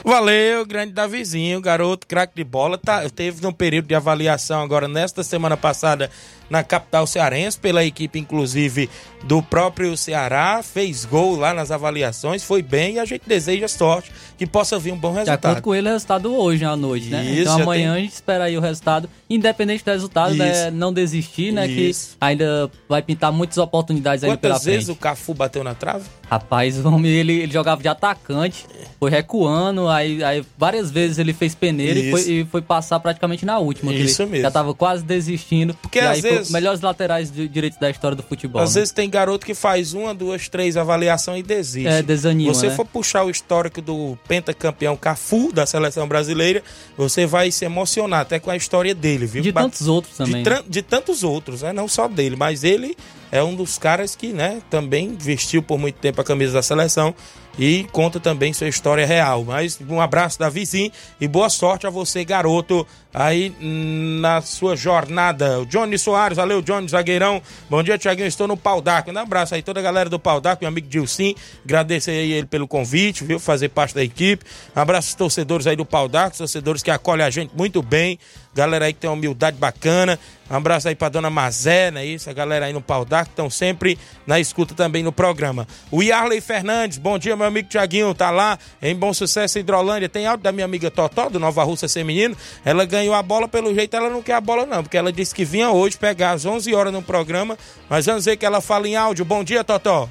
[0.04, 2.78] Valeu, grande Davizinho, garoto, craque de bola.
[2.78, 6.10] Tá, teve um período de avaliação agora nesta semana passada
[6.50, 8.90] na capital cearense, pela equipe, inclusive,
[9.24, 10.60] do próprio Ceará.
[10.62, 14.92] Fez gol lá nas avaliações, foi bem e a gente deseja sorte que possa vir
[14.92, 15.40] um bom resultado.
[15.40, 17.24] De acordo com ele, o resultado hoje à noite, né?
[17.24, 20.70] Isso, então amanhã tem- a gente espera aí o resultado, independente do resultado, né?
[20.70, 21.66] Não desistir, né?
[21.68, 22.10] Isso.
[22.12, 24.96] Que ainda vai pintar muitas oportunidades aí pela Quantas vezes frente.
[24.96, 26.04] o Cafu bateu na trave?
[26.28, 28.64] Rapaz, o homem, ele, ele jogava de atacante,
[28.98, 33.44] foi recuando, aí, aí várias vezes ele fez peneira e foi, e foi passar praticamente
[33.44, 33.92] na última.
[33.92, 34.42] Isso mesmo.
[34.42, 35.74] Já tava quase desistindo.
[35.82, 38.60] Porque e às aí foi vezes- melhores laterais de, direitos da história do futebol.
[38.62, 38.80] Às né?
[38.80, 41.88] vezes tem garoto que faz uma, duas, três avaliações e desiste.
[41.88, 42.74] É, desanima, Você né?
[42.74, 46.62] for puxar o histórico do pentacampeão Cafu da seleção brasileira,
[46.96, 49.42] você vai se emocionar até com a história dele, viu?
[49.42, 50.42] De Ba- tantos outros de, também.
[50.42, 51.72] tran- de tantos outros, né?
[51.72, 52.96] Não só dele, mas ele
[53.32, 57.14] é um dos caras que, né, também vestiu por muito tempo a camisa da seleção
[57.60, 59.44] e conta também sua história real.
[59.44, 60.90] Mas um abraço da vizinha
[61.20, 65.60] e boa sorte a você, garoto, aí na sua jornada.
[65.60, 67.42] O Johnny Soares, valeu, Johnny Zagueirão.
[67.68, 68.26] Bom dia, Tiaguinho.
[68.26, 69.12] Estou no Pau d'Arco.
[69.12, 71.34] Um abraço aí, toda a galera do Pau d'Arco, meu amigo Dilcim.
[71.62, 73.38] Agradeço aí ele pelo convite, viu?
[73.38, 74.42] Fazer parte da equipe.
[74.74, 78.18] Um abraço aos torcedores aí do Pau d'Arco, torcedores que acolhem a gente muito bem.
[78.52, 80.18] Galera aí que tem uma humildade bacana.
[80.50, 82.04] Um abraço aí pra dona Mazé, né?
[82.04, 83.96] Isso, a galera aí no Pau d'Arco estão sempre
[84.26, 85.68] na escuta também no programa.
[85.90, 90.08] O Yarley Fernandes, bom dia, meu amigo Tiaguinho, tá lá em Bom Sucesso Hidrolândia.
[90.08, 92.36] Tem áudio da minha amiga Totó, do Nova Russa Feminino.
[92.64, 95.32] Ela ganhou a bola, pelo jeito ela não quer a bola não, porque ela disse
[95.32, 97.56] que vinha hoje pegar às 11 horas no programa.
[97.88, 99.24] Mas vamos ver que ela fala em áudio.
[99.24, 100.08] Bom dia, Totó.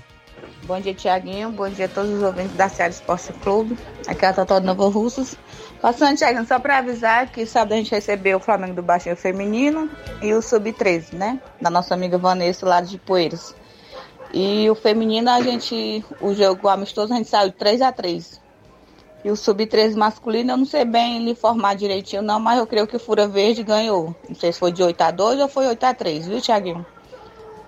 [0.63, 1.51] Bom dia, Tiaguinho.
[1.51, 3.77] Bom dia a todos os ouvintes da Seara Esporte Clube.
[4.07, 5.35] Aqui é a Totó de Nova Russas.
[5.81, 9.89] Passando, Tiaguinho, só para avisar que sábado a gente recebeu o Flamengo do Baixinho Feminino
[10.21, 11.39] e o Sub-13, né?
[11.61, 13.55] Da nossa amiga Vanessa lá de Poeiras.
[14.33, 18.39] E o feminino, a gente, o jogo amistoso, a gente saiu de 3 a 3
[19.23, 22.85] E o Sub-13 masculino, eu não sei bem lhe informar direitinho, não, mas eu creio
[22.85, 24.13] que o Fura Verde ganhou.
[24.27, 26.85] Não sei se foi de 8 a 2 ou foi 8 a 3 viu, Tiaguinho?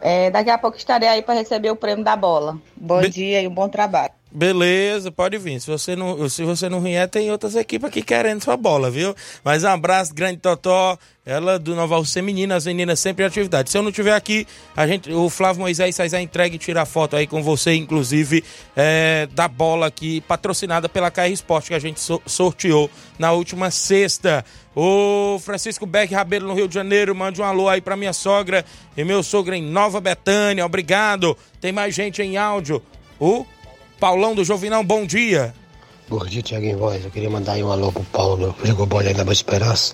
[0.01, 2.57] É, daqui a pouco estarei aí para receber o prêmio da bola.
[2.75, 4.11] Bom Be- dia e um bom trabalho.
[4.33, 5.59] Beleza, pode vir.
[5.59, 9.13] Se você não, se você não vier, tem outras equipes aqui querendo sua bola, viu?
[9.43, 10.97] Mas um abraço, grande Totó.
[11.23, 13.69] Ela do Nova Rússia Menina, as meninas sempre em atividade.
[13.69, 16.85] Se eu não tiver aqui, a gente, o Flávio Moisés a entrega e tira a
[16.85, 18.43] foto aí com você, inclusive,
[18.75, 23.69] é, da bola aqui, patrocinada pela KR Esporte, que a gente so- sorteou na última
[23.69, 24.43] sexta.
[24.75, 28.65] O Francisco Beck Rabelo, no Rio de Janeiro, mande um alô aí pra minha sogra
[28.97, 30.65] e meu sogro em Nova Betânia.
[30.65, 31.37] Obrigado.
[31.59, 32.81] Tem mais gente em áudio.
[33.19, 33.45] O
[34.01, 35.53] Paulão do Jovinão, bom dia.
[36.09, 37.05] Bom dia, Tiaguinho Voz.
[37.05, 39.93] Eu queria mandar aí um alô pro Paulo, jogou bola aí na Boa Esperança.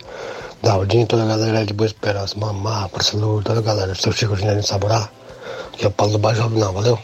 [0.64, 2.40] Daldinho, toda a galera aí de Boa Esperança.
[2.40, 3.94] Mamá, Marcelo, toda a galera.
[3.96, 5.10] Seu Chico Ginelli Saborá.
[5.74, 6.98] Que é o Paulo do Baixo Jovinão, valeu?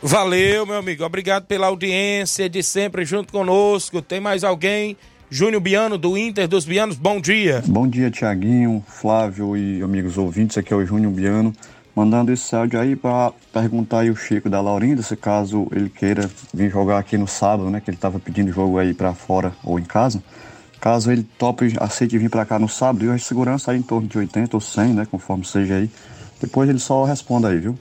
[0.00, 1.02] Valeu, meu amigo.
[1.02, 4.00] Obrigado pela audiência de sempre junto conosco.
[4.00, 4.96] Tem mais alguém?
[5.28, 7.64] Júnior Biano, do Inter dos Bianos, bom dia.
[7.66, 10.56] Bom dia, Tiaguinho, Flávio e amigos ouvintes.
[10.56, 11.52] Aqui é o Júnior Biano.
[11.96, 16.30] Mandando esse áudio aí para perguntar aí o Chico da Laurinda, se caso ele queira
[16.52, 17.80] vir jogar aqui no sábado, né?
[17.80, 20.22] Que ele tava pedindo jogo aí para fora ou em casa.
[20.78, 24.06] Caso ele tope, aceite vir para cá no sábado, e a segurança aí em torno
[24.06, 25.06] de 80 ou 100, né?
[25.10, 25.90] Conforme seja aí.
[26.38, 27.78] Depois ele só responda aí, viu?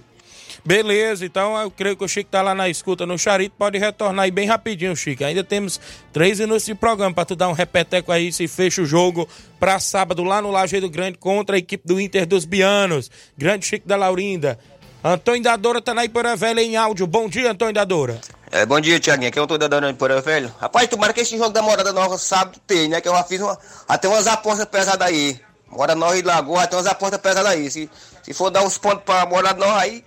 [0.65, 3.55] Beleza, então eu creio que o Chico tá lá na escuta no Charito.
[3.55, 5.23] Pode retornar aí bem rapidinho, Chico.
[5.23, 5.79] Ainda temos
[6.11, 9.79] três minutos de programa para tu dar um repeteco aí se fecha o jogo para
[9.79, 13.11] sábado lá no Lajeado Grande contra a equipe do Inter dos Bianos.
[13.37, 14.57] Grande Chico da Laurinda.
[15.03, 17.05] Antônio Dadora tá na Ipora Velha em áudio.
[17.05, 18.19] Bom dia, Antônio Dadora.
[18.49, 19.29] É, bom dia, Tiaguinho.
[19.29, 20.51] Aqui eu tô dando de Porã Velho.
[20.59, 22.99] Rapaz, tomara que esse jogo da Morada Nova sábado tem, né?
[23.01, 23.55] Que eu já fiz uma,
[23.87, 25.39] até umas apostas pesadas aí.
[25.69, 27.69] Morada Nova e Lagoa, até umas apostas pesadas aí.
[27.69, 27.87] Se,
[28.23, 30.03] se for dar uns pontos pra Morada Nova aí,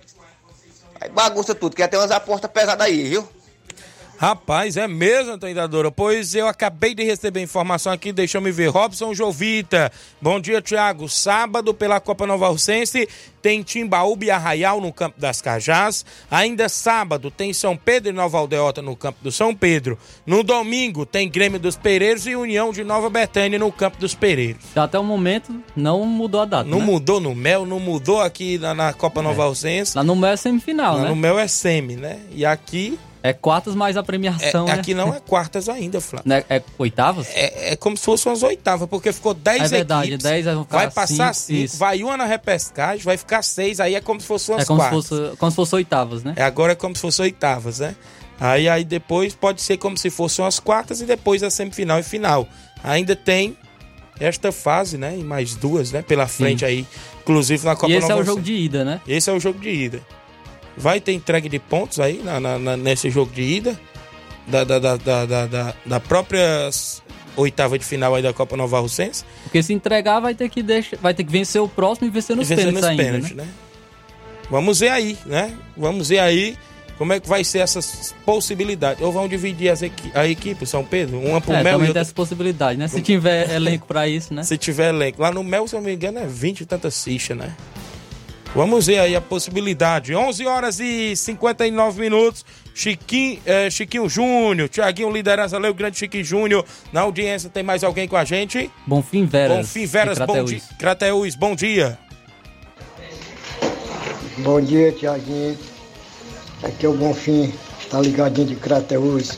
[0.99, 3.27] aí bagunça tudo, que até umas apostas pesadas aí, viu?
[4.21, 5.89] Rapaz, é mesmo, Antônio Dadora?
[5.89, 8.67] Pois eu acabei de receber informação aqui, deixa eu me ver.
[8.67, 9.89] Robson Jovita.
[10.21, 11.07] Bom dia, Tiago.
[11.07, 13.07] Sábado, pela Copa Nova Russense,
[13.41, 16.05] tem Timbaúba e Arraial no Campo das Cajás.
[16.29, 19.97] Ainda sábado, tem São Pedro e Nova Aldeota no Campo do São Pedro.
[20.25, 24.65] No domingo, tem Grêmio dos Pereiros e União de Nova Betânia no Campo dos Pereiros.
[24.75, 26.69] Até o momento não mudou a data.
[26.69, 26.85] Não né?
[26.85, 29.95] mudou no Mel, não mudou aqui na, na Copa Nova Russense.
[29.95, 31.09] Lá no Mel é semifinal, Lá né?
[31.09, 32.19] no Mel é semi, né?
[32.31, 34.71] E aqui É quartas mais a É, premiação, né?
[34.71, 36.29] aqui não é quartas ainda, Flávio.
[36.29, 36.43] Né?
[36.49, 37.27] É oitavas?
[37.33, 40.23] É, é como se fossem umas oitavas, porque ficou 10 É verdade, equipes.
[40.23, 41.77] 10 vai ficar vai passar cinco, 5, isso.
[41.77, 44.79] vai uma na repescagem, vai ficar 6, aí é como se fosse umas É como
[44.81, 45.09] se, quartas.
[45.09, 46.33] fosse, como se fosse oitavas, né?
[46.37, 47.95] É, agora é como se fosse oitavas, né?
[48.39, 52.03] Aí, aí depois pode ser como se fossem as quartas e depois a semifinal e
[52.03, 52.47] final.
[52.81, 53.57] Ainda tem
[54.17, 55.17] esta fase, né?
[55.17, 56.01] E mais duas, né?
[56.01, 56.87] Pela frente aí,
[57.21, 59.01] inclusive na Copa E esse é Nova o jogo de ida, né?
[59.05, 60.01] Esse é o jogo de ida.
[60.79, 63.79] Vai ter entrega de pontos aí na, na- na- nesse jogo de ida.
[64.47, 66.69] Da, da, da, da, da, da- própria
[67.35, 69.23] oitava de final aí da Copa Nova Russense.
[69.43, 72.35] Porque se entregar vai ter que deixar, vai ter que vencer o próximo e vencer
[72.35, 73.43] nos vencer pênaltis nos ainda, pênaltis, né?
[73.43, 73.49] né?
[74.49, 75.55] Vamos ver aí, né?
[75.77, 76.57] Vamos ver aí
[76.97, 79.01] como é que vai ser essas possibilidades.
[79.03, 81.19] Ou vão dividir as equi a equipe, São Pedro?
[81.19, 82.01] Uma pro É, Mel e outra...
[82.01, 82.87] essa possibilidade, né?
[82.87, 84.41] Se tiver elenco pra isso, né?
[84.43, 85.21] Se tiver elenco.
[85.21, 87.55] Lá no Mel, se eu não me engano, é 20 e tantas fichas, né?
[88.55, 90.15] Vamos ver aí a possibilidade.
[90.15, 92.43] 11 horas e 59 minutos.
[92.73, 96.65] Chiquinho, eh, Chiquinho Júnior, Tiaguinho Liderança, Leu Grande Chiquinho Júnior.
[96.91, 98.71] Na audiência tem mais alguém com a gente?
[98.87, 99.57] Bonfim Veras.
[99.57, 100.61] Bonfim Veras, bom dia.
[100.79, 101.99] Crateús, bom dia.
[104.39, 105.57] Bom dia, Tiaguinho.
[106.63, 109.37] Aqui é o Bonfim, está ligadinho de Crateus.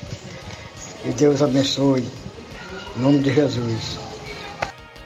[1.03, 2.05] E Deus abençoe.
[2.95, 4.01] Em nome de Jesus.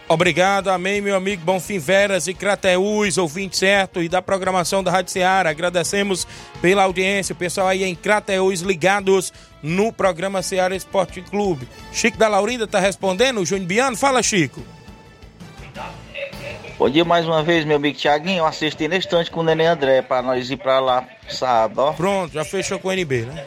[0.08, 5.12] Obrigado, amém, meu amigo Bonfim Veras e Crateús, ouvinte certo e da programação da Rádio
[5.12, 5.50] Ceará.
[5.50, 6.28] Agradecemos
[6.62, 9.34] pela audiência, o pessoal aí em Crateús ligados
[9.64, 11.68] no programa Ceará Esporte Clube.
[11.92, 14.62] Chico da Laurinda tá respondendo, o Júnior Biano, fala Chico.
[16.78, 18.44] Bom dia mais uma vez, meu amigo Tiaguinho.
[18.44, 21.94] Na estante com o Neném André pra nós ir pra lá sábado, ó.
[21.94, 23.44] Pronto, já fechou com o NB, né?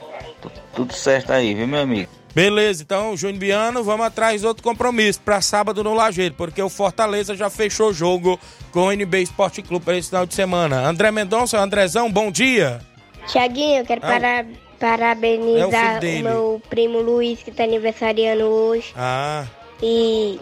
[0.75, 2.18] Tudo certo aí, viu, meu amigo?
[2.39, 6.69] Beleza, então, Júnior Biano, vamos atrás de outro compromisso para sábado no Lajeiro, porque o
[6.69, 8.39] Fortaleza já fechou o jogo
[8.71, 10.87] com o NB Esporte Clube para esse final de semana.
[10.89, 12.79] André Mendonça, Andrezão, bom dia.
[13.27, 14.47] Tiaguinho, eu quero Ah, para-
[14.79, 18.93] parabenizar É o o, meu primo Luiz, que está aniversariando hoje.
[18.97, 19.45] Ah,
[19.83, 20.39] E,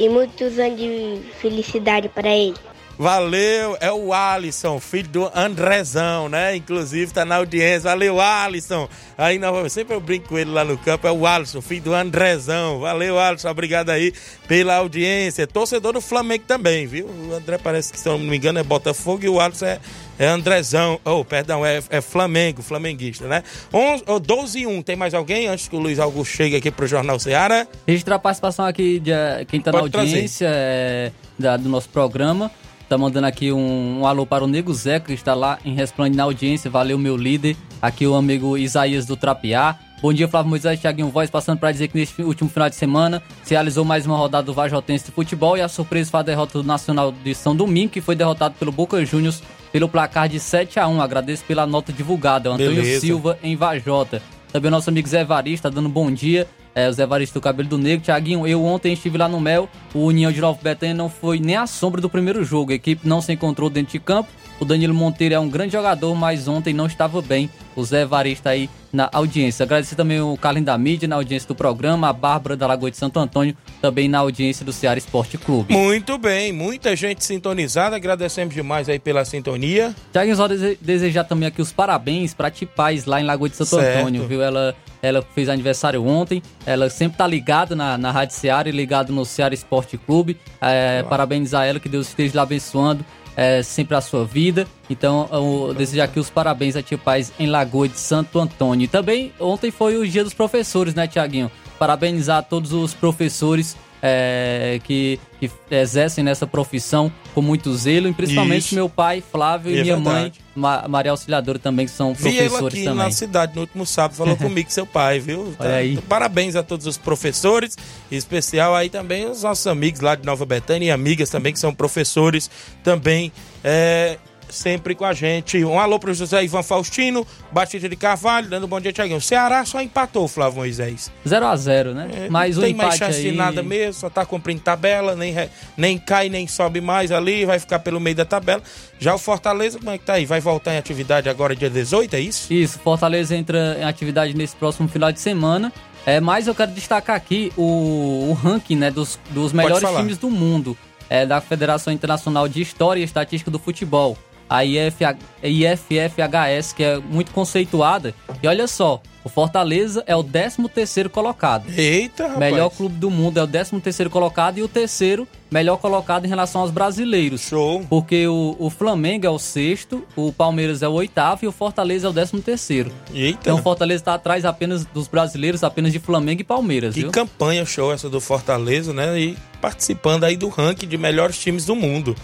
[0.00, 2.56] e muitos anos de felicidade para ele.
[3.00, 6.54] Valeu, é o Alisson, filho do Andrezão, né?
[6.54, 7.88] Inclusive tá na audiência.
[7.88, 8.86] Valeu, Alisson.
[9.16, 11.94] Aí novamente, sempre eu brinco com ele lá no campo, é o Alisson, filho do
[11.94, 12.78] Andrezão.
[12.80, 14.12] Valeu, Alisson, obrigado aí
[14.46, 15.46] pela audiência.
[15.46, 17.06] Torcedor do Flamengo também, viu?
[17.06, 19.80] O André parece que, se eu não me engano, é Botafogo e o Alisson é,
[20.18, 21.00] é Andrezão.
[21.02, 23.42] Oh, perdão, é, é Flamengo, flamenguista, né?
[23.72, 26.70] 11, oh, 12 e 1, tem mais alguém antes que o Luiz Augusto chegue aqui
[26.70, 27.66] pro Jornal Seara?
[27.88, 31.88] Registrar a participação aqui de eh, quem tá Pode na audiência é, da- do nosso
[31.88, 32.50] programa.
[32.90, 36.16] Tá mandando aqui um, um alô para o Nego Zeca, que está lá em Resplande
[36.16, 36.68] na audiência.
[36.68, 37.56] Valeu, meu líder.
[37.80, 39.78] Aqui o amigo Isaías do Trapiá.
[40.02, 43.22] Bom dia, Flávio Moisés, Thiaguinho Voz, passando para dizer que neste último final de semana
[43.44, 46.58] se realizou mais uma rodada do Vajotense de futebol e a surpresa foi a derrota
[46.58, 50.80] do Nacional de São Domingo, que foi derrotado pelo Boca Juniors pelo placar de 7
[50.80, 52.50] a 1 Agradeço pela nota divulgada.
[52.50, 53.02] O Antônio Beleza.
[53.02, 54.20] Silva em Vajota.
[54.52, 56.48] Também o nosso amigo Zé Varista dando bom dia.
[56.74, 58.04] É, o Zé Varista do Cabelo do Negro.
[58.04, 59.68] Tiaguinho, eu ontem estive lá no Mel.
[59.92, 62.72] O União de Nova Betânia não foi nem a sombra do primeiro jogo.
[62.72, 64.28] A equipe não se encontrou dentro de campo.
[64.60, 67.48] O Danilo Monteiro é um grande jogador, mas ontem não estava bem.
[67.74, 69.62] O Zé Varista aí na audiência.
[69.64, 72.08] Agradecer também o Carlin da Mídia na audiência do programa.
[72.08, 75.72] A Bárbara da Lagoa de Santo Antônio também na audiência do Ceará Esporte Clube.
[75.72, 77.96] Muito bem, muita gente sintonizada.
[77.96, 79.94] Agradecemos demais aí pela sintonia.
[80.12, 83.70] Tiaguinho, só dese- desejar também aqui os parabéns pra Tipaz lá em Lagoa de Santo
[83.70, 84.00] Certo.
[84.00, 84.42] Antônio, viu?
[84.42, 89.10] Ela, ela fez aniversário ontem, ela sempre tá ligada na, na Rádio Seara e ligada
[89.12, 90.36] no Ceará Esporte Clube.
[90.60, 93.02] É, Parabenizar ela, que Deus esteja lá abençoando
[93.40, 94.68] é, sempre a sua vida.
[94.90, 98.84] Então, eu desejar aqui os parabéns a Tipaz em Lagoa de Santo Antônio.
[98.84, 101.50] E também, ontem foi o dia dos professores, né, Tiaguinho?
[101.78, 108.66] Parabenizar todos os professores é, que, que exercem nessa profissão com muito zelo, e principalmente
[108.66, 108.74] Isso.
[108.74, 110.20] meu pai, Flávio, E e é minha verdade.
[110.20, 113.04] mãe, Ma- Maria Auxiliadora também, que são Vi professores aqui também.
[113.04, 115.54] na cidade no último sábado, falou comigo, seu pai, viu?
[115.58, 115.96] Aí.
[116.08, 117.76] Parabéns a todos os professores,
[118.10, 121.58] em especial aí também os nossos amigos lá de Nova Betânia e amigas também que
[121.58, 122.50] são professores
[122.82, 123.30] também.
[123.62, 124.16] é,
[124.50, 125.64] Sempre com a gente.
[125.64, 129.18] Um alô pro José Ivan Faustino, Batista de Carvalho, dando um bom dia, Tiaguinho.
[129.18, 131.10] O Ceará só empatou, Flávio Moisés.
[131.26, 132.28] 0 a 0 né?
[132.30, 133.30] Mas não o tem mais chance aí...
[133.30, 137.44] de nada mesmo, só tá cumprindo tabela, nem, re- nem cai, nem sobe mais ali,
[137.44, 138.62] vai ficar pelo meio da tabela.
[138.98, 140.26] Já o Fortaleza, como é que tá aí?
[140.26, 142.52] Vai voltar em atividade agora dia 18, é isso?
[142.52, 145.72] Isso, Fortaleza entra em atividade nesse próximo final de semana.
[146.06, 150.30] É, mas eu quero destacar aqui o, o ranking né, dos, dos melhores times do
[150.30, 150.76] mundo
[151.10, 154.16] é, da Federação Internacional de História e Estatística do Futebol,
[154.50, 158.12] a IFFHS, que é muito conceituada.
[158.42, 161.64] E olha só, o Fortaleza é o 13º colocado.
[161.76, 162.38] Eita, rapaz.
[162.40, 166.62] Melhor clube do mundo é o 13º colocado e o terceiro melhor colocado em relação
[166.62, 167.42] aos brasileiros.
[167.42, 167.84] Show.
[167.88, 172.06] Porque o, o Flamengo é o sexto, o Palmeiras é o oitavo e o Fortaleza
[172.06, 172.90] é o décimo terceiro.
[173.12, 173.38] Eita.
[173.42, 177.10] Então o Fortaleza está atrás apenas dos brasileiros, apenas de Flamengo e Palmeiras, Que viu?
[177.10, 179.18] campanha show essa do Fortaleza, né?
[179.20, 182.16] E participando aí do ranking de melhores times do mundo.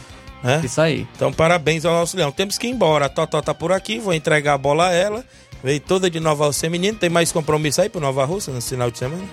[0.47, 0.61] Né?
[0.62, 1.09] Isso aí.
[1.16, 2.30] Então, parabéns ao nosso Leão.
[2.30, 3.07] Temos que ir embora.
[3.07, 5.24] A Totó tá por aqui, vou entregar a bola a ela.
[5.61, 6.97] Veio toda de Nova Rússia Menino.
[6.97, 9.24] Tem mais compromisso aí pro Nova Rússia no final de semana?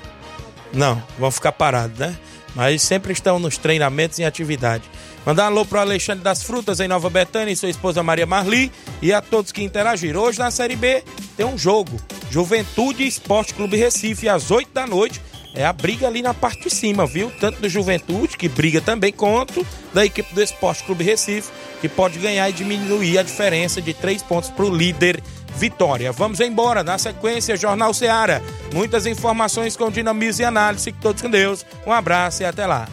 [0.74, 2.18] Não, vão ficar parados, né?
[2.56, 4.86] Mas sempre estão nos treinamentos e atividade.
[5.24, 8.72] Mandar um alô pro Alexandre das Frutas em Nova Betânia e sua esposa Maria Marli
[9.00, 10.20] e a todos que interagiram.
[10.20, 11.04] Hoje na Série B
[11.38, 11.96] tem um jogo.
[12.32, 15.22] Juventude Esporte Clube Recife, às 8 da noite.
[15.56, 17.32] É a briga ali na parte de cima, viu?
[17.40, 22.18] Tanto do Juventude, que briga também, quanto da equipe do Esporte Clube Recife, que pode
[22.18, 25.22] ganhar e diminuir a diferença de três pontos para o líder
[25.56, 26.12] Vitória.
[26.12, 26.84] Vamos embora.
[26.84, 28.42] Na sequência, Jornal Seara.
[28.74, 30.86] Muitas informações com dinamismo e análise.
[30.86, 31.64] Fique todos com Deus.
[31.86, 32.88] Um abraço e até lá.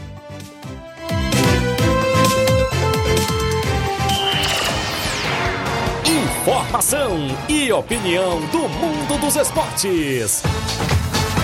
[6.05, 10.43] Informação e opinião do mundo dos esportes.